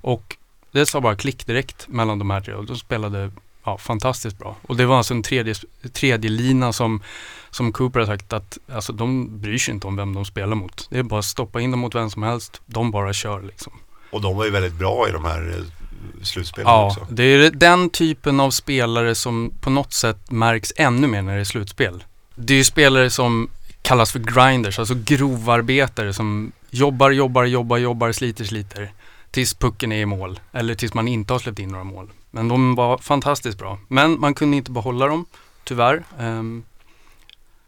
och 0.00 0.36
det 0.72 0.86
sa 0.86 1.00
bara 1.00 1.16
klick 1.16 1.46
direkt 1.46 1.88
mellan 1.88 2.18
de 2.18 2.30
här 2.30 2.40
tre 2.40 2.54
och 2.54 2.66
de 2.66 2.76
spelade 2.76 3.30
ja, 3.64 3.78
fantastiskt 3.78 4.38
bra. 4.38 4.56
Och 4.62 4.76
det 4.76 4.86
var 4.86 4.96
alltså 4.96 5.14
en 5.14 5.22
tredje, 5.22 5.54
tredje 5.92 6.30
lina 6.30 6.72
som, 6.72 7.02
som 7.50 7.72
Cooper 7.72 8.00
har 8.00 8.06
sagt 8.06 8.32
att 8.32 8.58
alltså, 8.72 8.92
de 8.92 9.40
bryr 9.40 9.58
sig 9.58 9.74
inte 9.74 9.86
om 9.86 9.96
vem 9.96 10.14
de 10.14 10.24
spelar 10.24 10.54
mot. 10.54 10.86
Det 10.90 10.98
är 10.98 11.02
bara 11.02 11.18
att 11.18 11.24
stoppa 11.24 11.60
in 11.60 11.70
dem 11.70 11.80
mot 11.80 11.94
vem 11.94 12.10
som 12.10 12.22
helst, 12.22 12.60
de 12.66 12.90
bara 12.90 13.12
kör 13.12 13.42
liksom. 13.42 13.72
Och 14.10 14.20
de 14.20 14.36
var 14.36 14.44
ju 14.44 14.50
väldigt 14.50 14.74
bra 14.74 15.08
i 15.08 15.12
de 15.12 15.24
här 15.24 15.54
eh, 15.58 15.64
slutspelen 16.22 16.70
ja, 16.70 16.86
också. 16.86 17.00
Ja, 17.00 17.06
det 17.10 17.22
är 17.22 17.50
den 17.50 17.90
typen 17.90 18.40
av 18.40 18.50
spelare 18.50 19.14
som 19.14 19.52
på 19.60 19.70
något 19.70 19.92
sätt 19.92 20.30
märks 20.30 20.72
ännu 20.76 21.06
mer 21.06 21.22
när 21.22 21.34
det 21.34 21.40
är 21.40 21.44
slutspel. 21.44 22.04
Det 22.34 22.54
är 22.54 22.58
ju 22.58 22.64
spelare 22.64 23.10
som 23.10 23.50
kallas 23.82 24.12
för 24.12 24.18
grinders, 24.18 24.78
alltså 24.78 24.94
grovarbetare 25.04 26.12
som 26.12 26.52
jobbar, 26.70 27.10
jobbar, 27.10 27.44
jobbar, 27.44 27.76
jobbar, 27.76 28.12
sliter, 28.12 28.44
sliter 28.44 28.92
tills 29.30 29.54
pucken 29.54 29.92
är 29.92 30.00
i 30.00 30.06
mål 30.06 30.40
eller 30.52 30.74
tills 30.74 30.94
man 30.94 31.08
inte 31.08 31.32
har 31.32 31.38
släppt 31.38 31.58
in 31.58 31.68
några 31.68 31.84
mål. 31.84 32.10
Men 32.30 32.48
de 32.48 32.74
var 32.74 32.98
fantastiskt 32.98 33.58
bra. 33.58 33.78
Men 33.88 34.20
man 34.20 34.34
kunde 34.34 34.56
inte 34.56 34.70
behålla 34.70 35.06
dem, 35.06 35.26
tyvärr. 35.64 36.04
Um, 36.18 36.64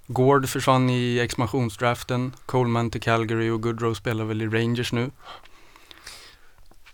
Gord 0.07 0.49
försvann 0.49 0.91
i 0.91 1.19
expansionsdraften, 1.19 2.33
Coleman 2.47 2.91
till 2.91 3.01
Calgary 3.01 3.51
och 3.51 3.63
Goodrow 3.63 3.95
spelar 3.95 4.25
väl 4.25 4.43
i 4.43 4.47
Rangers 4.47 4.93
nu. 4.93 5.11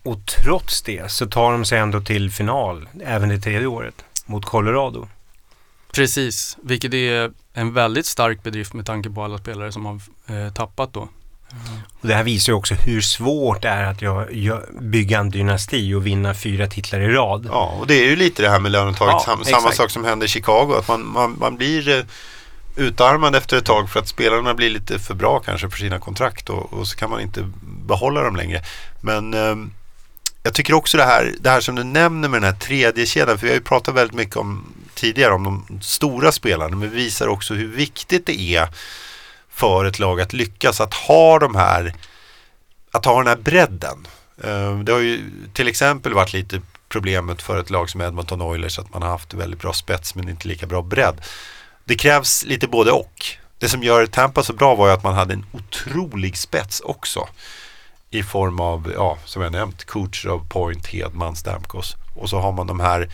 Och 0.06 0.26
trots 0.26 0.82
det 0.82 1.10
så 1.12 1.26
tar 1.26 1.52
de 1.52 1.64
sig 1.64 1.78
ändå 1.78 2.00
till 2.00 2.30
final, 2.30 2.88
även 3.04 3.28
det 3.28 3.38
tredje 3.38 3.66
året, 3.66 4.04
mot 4.26 4.44
Colorado. 4.44 5.08
Precis, 5.92 6.56
vilket 6.62 6.94
är 6.94 7.30
en 7.52 7.72
väldigt 7.72 8.06
stark 8.06 8.42
bedrift 8.42 8.72
med 8.72 8.86
tanke 8.86 9.10
på 9.10 9.24
alla 9.24 9.38
spelare 9.38 9.72
som 9.72 9.86
har 9.86 10.00
eh, 10.26 10.52
tappat 10.52 10.92
då. 10.92 11.08
Och 12.00 12.08
det 12.08 12.14
här 12.14 12.22
visar 12.22 12.52
ju 12.52 12.56
också 12.56 12.74
hur 12.74 13.00
svårt 13.00 13.62
det 13.62 13.68
är 13.68 13.84
att 13.84 14.02
jag, 14.02 14.34
jag 14.34 14.62
bygga 14.80 15.18
en 15.18 15.30
dynasti 15.30 15.94
och 15.94 16.06
vinna 16.06 16.34
fyra 16.34 16.66
titlar 16.66 17.00
i 17.00 17.08
rad. 17.08 17.48
Ja, 17.50 17.76
och 17.80 17.86
det 17.86 17.94
är 17.94 18.04
ju 18.04 18.16
lite 18.16 18.42
det 18.42 18.50
här 18.50 18.60
med 18.60 18.72
lönetaget. 18.72 19.12
Ja, 19.12 19.20
Sam, 19.20 19.44
samma 19.44 19.72
sak 19.72 19.90
som 19.90 20.04
hände 20.04 20.24
i 20.24 20.28
Chicago. 20.28 20.74
Att 20.78 20.88
man, 20.88 21.06
man, 21.06 21.36
man 21.40 21.56
blir 21.56 21.88
eh, 21.88 22.04
utarmad 22.76 23.34
efter 23.34 23.56
ett 23.56 23.64
tag 23.64 23.90
för 23.90 24.00
att 24.00 24.08
spelarna 24.08 24.54
blir 24.54 24.70
lite 24.70 24.98
för 24.98 25.14
bra 25.14 25.40
kanske 25.40 25.70
för 25.70 25.78
sina 25.78 25.98
kontrakt 25.98 26.50
och, 26.50 26.72
och 26.72 26.88
så 26.88 26.96
kan 26.96 27.10
man 27.10 27.20
inte 27.20 27.50
behålla 27.62 28.20
dem 28.22 28.36
längre. 28.36 28.62
Men 29.00 29.34
eh, 29.34 29.56
jag 30.46 30.54
tycker 30.54 30.74
också 30.74 30.96
det 30.96 31.04
här, 31.04 31.34
det 31.40 31.50
här 31.50 31.60
som 31.60 31.74
du 31.74 31.84
nämner 31.84 32.28
med 32.28 32.42
den 32.42 32.52
här 32.52 32.60
tredje 32.60 33.06
kedjan 33.06 33.38
för 33.38 33.46
vi 33.46 33.52
har 33.52 33.58
ju 33.58 33.64
pratat 33.64 33.94
väldigt 33.94 34.16
mycket 34.16 34.36
om 34.36 34.74
tidigare 34.94 35.32
om 35.32 35.44
de 35.44 35.80
stora 35.82 36.32
spelarna 36.32 36.76
men 36.76 36.90
vi 36.90 36.96
visar 36.96 37.26
också 37.26 37.54
hur 37.54 37.68
viktigt 37.68 38.26
det 38.26 38.40
är 38.40 38.68
för 39.50 39.84
ett 39.84 39.98
lag 39.98 40.20
att 40.20 40.32
lyckas 40.32 40.80
att 40.80 40.94
ha 40.94 41.38
de 41.38 41.54
här 41.54 41.94
att 42.90 43.04
ha 43.04 43.18
den 43.18 43.26
här 43.26 43.36
bredden. 43.36 44.06
Eh, 44.44 44.78
det 44.78 44.92
har 44.92 44.98
ju 44.98 45.30
till 45.52 45.68
exempel 45.68 46.14
varit 46.14 46.32
lite 46.32 46.60
problemet 46.88 47.42
för 47.42 47.60
ett 47.60 47.70
lag 47.70 47.90
som 47.90 48.00
Edmonton 48.00 48.42
Oilers 48.42 48.78
att 48.78 48.92
man 48.92 49.02
har 49.02 49.08
haft 49.08 49.34
väldigt 49.34 49.60
bra 49.60 49.72
spets 49.72 50.14
men 50.14 50.28
inte 50.28 50.48
lika 50.48 50.66
bra 50.66 50.82
bredd. 50.82 51.20
Det 51.84 51.94
krävs 51.94 52.44
lite 52.44 52.68
både 52.68 52.92
och. 52.92 53.26
Det 53.58 53.68
som 53.68 53.82
gör 53.82 54.06
Tampa 54.06 54.42
så 54.42 54.52
bra 54.52 54.74
var 54.74 54.86
ju 54.86 54.92
att 54.92 55.04
man 55.04 55.14
hade 55.14 55.34
en 55.34 55.46
otrolig 55.52 56.36
spets 56.36 56.80
också. 56.80 57.28
I 58.16 58.22
form 58.22 58.60
av, 58.60 58.92
ja, 58.94 59.18
som 59.24 59.42
jag 59.42 59.52
nämnt, 59.52 59.84
coacher 59.84 60.28
av 60.28 60.48
Point, 60.48 60.86
Hedman, 60.86 61.36
Stamkos. 61.36 61.96
Och 62.14 62.30
så 62.30 62.38
har 62.38 62.52
man 62.52 62.66
de 62.66 62.80
här 62.80 63.08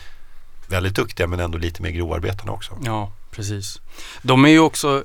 väldigt 0.67 0.95
duktiga 0.95 1.27
men 1.27 1.39
ändå 1.39 1.57
lite 1.57 1.81
mer 1.81 1.89
grovarbetande 1.89 2.51
också. 2.51 2.77
Ja, 2.85 3.11
precis. 3.31 3.81
De 4.21 4.45
är 4.45 4.49
ju 4.49 4.59
också, 4.59 5.03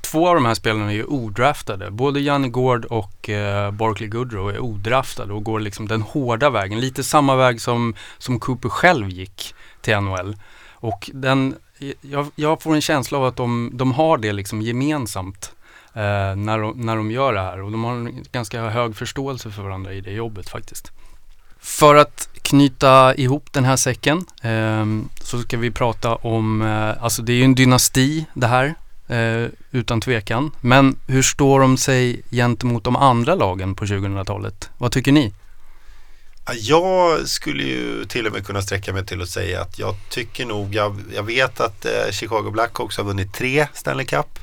två 0.00 0.28
av 0.28 0.34
de 0.34 0.44
här 0.44 0.54
spelarna 0.54 0.90
är 0.90 0.94
ju 0.94 1.04
odraftade. 1.04 1.90
Både 1.90 2.20
Janne 2.20 2.48
Gård 2.48 2.84
och 2.84 3.28
eh, 3.28 3.70
Barkley 3.70 4.08
Goodrow 4.08 4.50
är 4.50 4.58
odraftade 4.58 5.32
och 5.32 5.44
går 5.44 5.60
liksom 5.60 5.88
den 5.88 6.02
hårda 6.02 6.50
vägen. 6.50 6.80
Lite 6.80 7.04
samma 7.04 7.36
väg 7.36 7.60
som, 7.60 7.94
som 8.18 8.40
Cooper 8.40 8.68
själv 8.68 9.08
gick 9.08 9.54
till 9.80 10.00
NHL. 10.00 10.36
Och 10.72 11.10
den, 11.14 11.54
jag, 12.00 12.26
jag 12.34 12.62
får 12.62 12.74
en 12.74 12.80
känsla 12.80 13.18
av 13.18 13.24
att 13.24 13.36
de, 13.36 13.70
de 13.74 13.92
har 13.92 14.18
det 14.18 14.32
liksom 14.32 14.62
gemensamt 14.62 15.52
eh, 15.94 16.36
när, 16.36 16.58
de, 16.58 16.80
när 16.80 16.96
de 16.96 17.10
gör 17.10 17.32
det 17.32 17.40
här. 17.40 17.62
Och 17.62 17.70
de 17.72 17.84
har 17.84 17.92
en 17.92 18.24
ganska 18.32 18.62
hög 18.62 18.96
förståelse 18.96 19.50
för 19.50 19.62
varandra 19.62 19.92
i 19.92 20.00
det 20.00 20.12
jobbet 20.12 20.48
faktiskt. 20.48 20.92
För 21.60 21.94
att 21.94 22.28
knyta 22.42 23.14
ihop 23.14 23.52
den 23.52 23.64
här 23.64 23.76
säcken 23.76 24.26
eh, 24.42 24.86
så 25.24 25.42
ska 25.42 25.56
vi 25.56 25.70
prata 25.70 26.14
om, 26.14 26.62
eh, 26.62 27.02
alltså 27.04 27.22
det 27.22 27.32
är 27.32 27.36
ju 27.36 27.44
en 27.44 27.54
dynasti 27.54 28.24
det 28.34 28.46
här, 28.46 28.74
eh, 29.08 29.48
utan 29.70 30.00
tvekan. 30.00 30.50
Men 30.60 30.96
hur 31.06 31.22
står 31.22 31.60
de 31.60 31.76
sig 31.76 32.22
gentemot 32.30 32.84
de 32.84 32.96
andra 32.96 33.34
lagen 33.34 33.74
på 33.74 33.84
2000-talet? 33.84 34.70
Vad 34.78 34.92
tycker 34.92 35.12
ni? 35.12 35.32
Jag 36.54 37.28
skulle 37.28 37.62
ju 37.62 38.04
till 38.04 38.26
och 38.26 38.32
med 38.32 38.46
kunna 38.46 38.62
sträcka 38.62 38.92
mig 38.92 39.06
till 39.06 39.22
att 39.22 39.28
säga 39.28 39.60
att 39.60 39.78
jag 39.78 39.94
tycker 40.08 40.46
nog, 40.46 40.74
jag, 40.74 41.00
jag 41.14 41.22
vet 41.22 41.60
att 41.60 41.84
eh, 41.84 42.10
Chicago 42.10 42.50
Blackhawks 42.50 42.96
har 42.96 43.04
vunnit 43.04 43.34
tre 43.34 43.66
Stanley 43.74 44.06
Cup. 44.06 44.38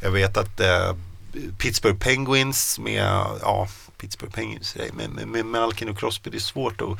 Jag 0.00 0.10
vet 0.10 0.36
att 0.36 0.60
eh, 0.60 0.94
Pittsburgh 1.58 1.98
Penguins 1.98 2.78
med, 2.78 3.04
ja, 3.42 3.68
Pittsburgh 3.98 4.34
Penguins 4.34 4.76
med, 4.92 5.10
med, 5.10 5.28
med 5.28 5.46
Malkin 5.46 5.88
och 5.88 5.98
Crosby, 5.98 6.30
det 6.30 6.36
är 6.36 6.40
svårt 6.40 6.80
att 6.80 6.98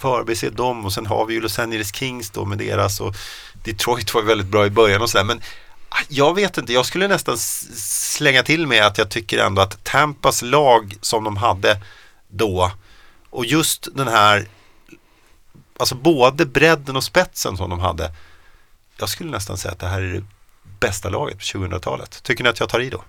förbise 0.00 0.50
dem 0.50 0.84
och 0.84 0.92
sen 0.92 1.06
har 1.06 1.26
vi 1.26 1.34
ju 1.34 1.40
Los 1.40 1.58
Angeles 1.58 1.94
Kings 1.94 2.30
då 2.30 2.44
med 2.44 2.58
deras 2.58 3.00
och 3.00 3.14
Detroit 3.64 4.14
var 4.14 4.22
väldigt 4.22 4.46
bra 4.46 4.66
i 4.66 4.70
början 4.70 5.02
och 5.02 5.10
sådär 5.10 5.24
men 5.24 5.42
ah, 5.88 6.02
jag 6.08 6.34
vet 6.34 6.58
inte, 6.58 6.72
jag 6.72 6.86
skulle 6.86 7.08
nästan 7.08 7.38
slänga 7.38 8.42
till 8.42 8.66
med 8.66 8.86
att 8.86 8.98
jag 8.98 9.10
tycker 9.10 9.38
ändå 9.38 9.62
att 9.62 9.84
Tampas 9.84 10.42
lag 10.42 10.96
som 11.00 11.24
de 11.24 11.36
hade 11.36 11.80
då 12.28 12.72
och 13.30 13.46
just 13.46 13.88
den 13.94 14.08
här, 14.08 14.48
alltså 15.76 15.94
både 15.94 16.46
bredden 16.46 16.96
och 16.96 17.04
spetsen 17.04 17.56
som 17.56 17.70
de 17.70 17.80
hade. 17.80 18.12
Jag 18.96 19.08
skulle 19.08 19.30
nästan 19.30 19.58
säga 19.58 19.72
att 19.72 19.78
det 19.78 19.86
här 19.86 20.00
är 20.00 20.12
det 20.12 20.24
bästa 20.86 21.08
laget 21.08 21.38
på 21.38 21.42
2000-talet. 21.42 22.22
Tycker 22.22 22.44
ni 22.44 22.50
att 22.50 22.60
jag 22.60 22.68
tar 22.68 22.80
i 22.80 22.90
då? 22.90 23.04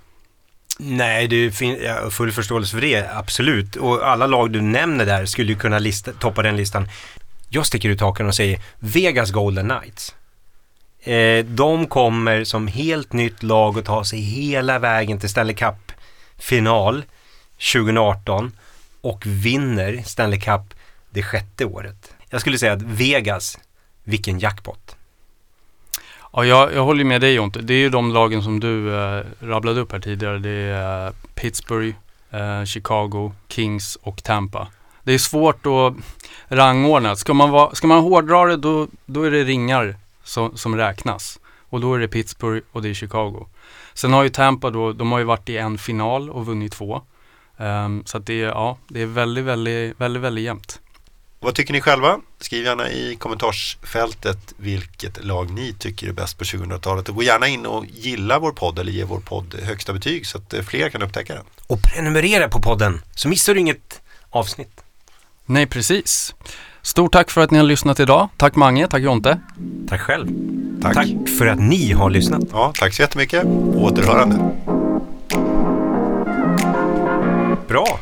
Nej, 0.80 1.28
det 1.28 1.52
finns 1.52 1.80
full 2.10 2.32
förståelse 2.32 2.72
för 2.72 2.82
det, 2.82 3.10
absolut. 3.16 3.76
Och 3.76 4.08
alla 4.08 4.28
lag 4.28 4.52
du 4.52 4.62
nämner 4.62 5.06
där 5.06 5.26
skulle 5.26 5.52
ju 5.52 5.60
kunna 5.60 5.80
lista, 5.80 6.12
toppa 6.14 6.42
den 6.42 6.58
listan. 6.58 6.90
Jag 7.50 7.66
sticker 7.66 7.90
ut 7.90 8.02
hakan 8.02 8.28
och 8.28 8.36
säger 8.36 8.60
Vegas 8.80 9.32
Golden 9.32 9.70
Knights. 9.70 10.16
Eh, 11.00 11.46
de 11.46 11.88
kommer 11.88 12.44
som 12.44 12.68
helt 12.68 13.14
nytt 13.14 13.44
lag 13.44 13.80
att 13.80 13.86
ta 13.86 14.06
sig 14.06 14.20
hela 14.20 14.80
vägen 14.80 15.20
till 15.20 15.30
Stanley 15.30 15.56
Cup-final 15.56 17.04
2018 17.74 18.52
och 19.02 19.26
vinner 19.26 20.04
Stanley 20.06 20.40
Cup 20.40 20.74
det 21.10 21.24
sjätte 21.24 21.66
året. 21.66 22.14
Jag 22.30 22.42
skulle 22.42 22.58
säga 22.58 22.74
att 22.74 22.82
Vegas, 22.82 23.58
vilken 24.04 24.40
jackpot. 24.40 24.96
Ja, 26.38 26.46
jag, 26.46 26.74
jag 26.74 26.84
håller 26.84 27.04
med 27.04 27.22
dig 27.22 27.34
Jonte. 27.34 27.62
Det 27.62 27.74
är 27.74 27.78
ju 27.78 27.90
de 27.90 28.12
lagen 28.12 28.44
som 28.44 28.60
du 28.60 28.96
eh, 28.96 29.24
rabblade 29.40 29.82
upp 29.82 29.92
här 29.92 30.00
tidigare. 30.00 30.40
Det 30.40 30.50
är 30.50 31.08
eh, 31.08 31.14
Pittsburgh, 31.36 31.96
eh, 32.32 32.64
Chicago, 32.66 33.32
Kings 33.48 33.98
och 34.02 34.24
Tampa. 34.24 34.68
Det 35.04 35.14
är 35.14 35.18
svårt 35.18 35.66
att 35.66 35.94
rangordna. 36.48 37.16
Ska 37.16 37.34
man, 37.34 37.52
va, 37.52 37.72
ska 37.74 37.88
man 37.88 38.00
hårdra 38.00 38.46
det 38.46 38.58
då, 38.58 38.88
då 39.06 39.24
är 39.24 39.32
det 39.32 39.44
ringar 39.44 39.96
som, 40.24 40.58
som 40.58 40.76
räknas. 40.76 41.40
Och 41.70 41.82
då 41.82 41.94
är 41.94 42.00
det 42.00 42.08
Pittsburgh 42.08 42.66
och 42.72 42.82
det 42.82 42.90
är 42.90 42.94
Chicago. 42.94 43.48
Sen 43.94 44.14
har 44.14 44.24
ju 44.24 44.30
Tampa 44.30 44.70
då, 44.70 44.94
de 44.94 45.12
har 45.12 45.20
ju 45.20 45.26
varit 45.26 45.50
i 45.50 45.58
en 45.58 45.78
final 45.78 46.30
och 46.30 46.46
vunnit 46.46 46.72
två. 46.72 47.02
Um, 47.58 48.06
så 48.06 48.18
att 48.18 48.26
det, 48.26 48.42
är, 48.42 48.48
ja, 48.48 48.78
det 48.88 49.02
är 49.02 49.06
väldigt, 49.06 49.46
väldigt, 49.46 50.02
väldigt, 50.02 50.24
väldigt 50.24 50.44
jämnt. 50.44 50.82
Vad 51.46 51.56
tycker 51.56 51.74
ni 51.74 51.82
själva? 51.82 52.20
Skriv 52.40 52.66
gärna 52.66 52.90
i 52.90 53.16
kommentarsfältet 53.16 54.54
vilket 54.58 55.26
lag 55.26 55.52
ni 55.52 55.74
tycker 55.74 56.08
är 56.08 56.12
bäst 56.12 56.38
på 56.38 56.44
2000-talet 56.44 57.10
och 57.10 57.16
gå 57.16 57.24
gärna 57.24 57.48
in 57.48 57.66
och 57.66 57.86
gilla 57.86 58.40
vår 58.40 58.52
podd 58.52 58.80
eller 58.80 58.92
ge 58.92 59.04
vår 59.04 59.20
podd 59.20 59.56
högsta 59.64 59.94
betyg 59.94 60.28
så 60.28 60.38
att 60.38 60.54
eh, 60.54 60.62
fler 60.62 60.90
kan 60.90 61.02
upptäcka 61.02 61.34
den. 61.34 61.44
Och 61.68 61.80
prenumerera 61.82 62.50
på 62.50 62.62
podden 62.62 63.02
så 63.16 63.28
missar 63.28 63.54
du 63.54 63.60
inget 63.60 64.02
avsnitt. 64.30 64.84
Nej, 65.46 65.68
precis. 65.68 66.36
Stort 66.82 67.12
tack 67.12 67.32
för 67.32 67.42
att 67.42 67.52
ni 67.52 67.58
har 67.58 67.66
lyssnat 67.66 68.00
idag. 68.00 68.30
Tack 68.38 68.56
Mange, 68.56 68.88
tack 68.88 69.02
Jonte. 69.02 69.40
Tack 69.90 70.02
själv. 70.02 70.28
Tack. 70.82 70.94
Tack 70.94 71.08
för 71.38 71.48
att 71.48 71.60
ni 71.60 71.92
har 71.92 72.10
lyssnat. 72.10 72.42
Ja, 72.52 72.74
tack 72.76 72.94
så 72.94 73.02
jättemycket. 73.02 73.46
Återhörande. 73.76 74.52
Bra. 77.68 78.00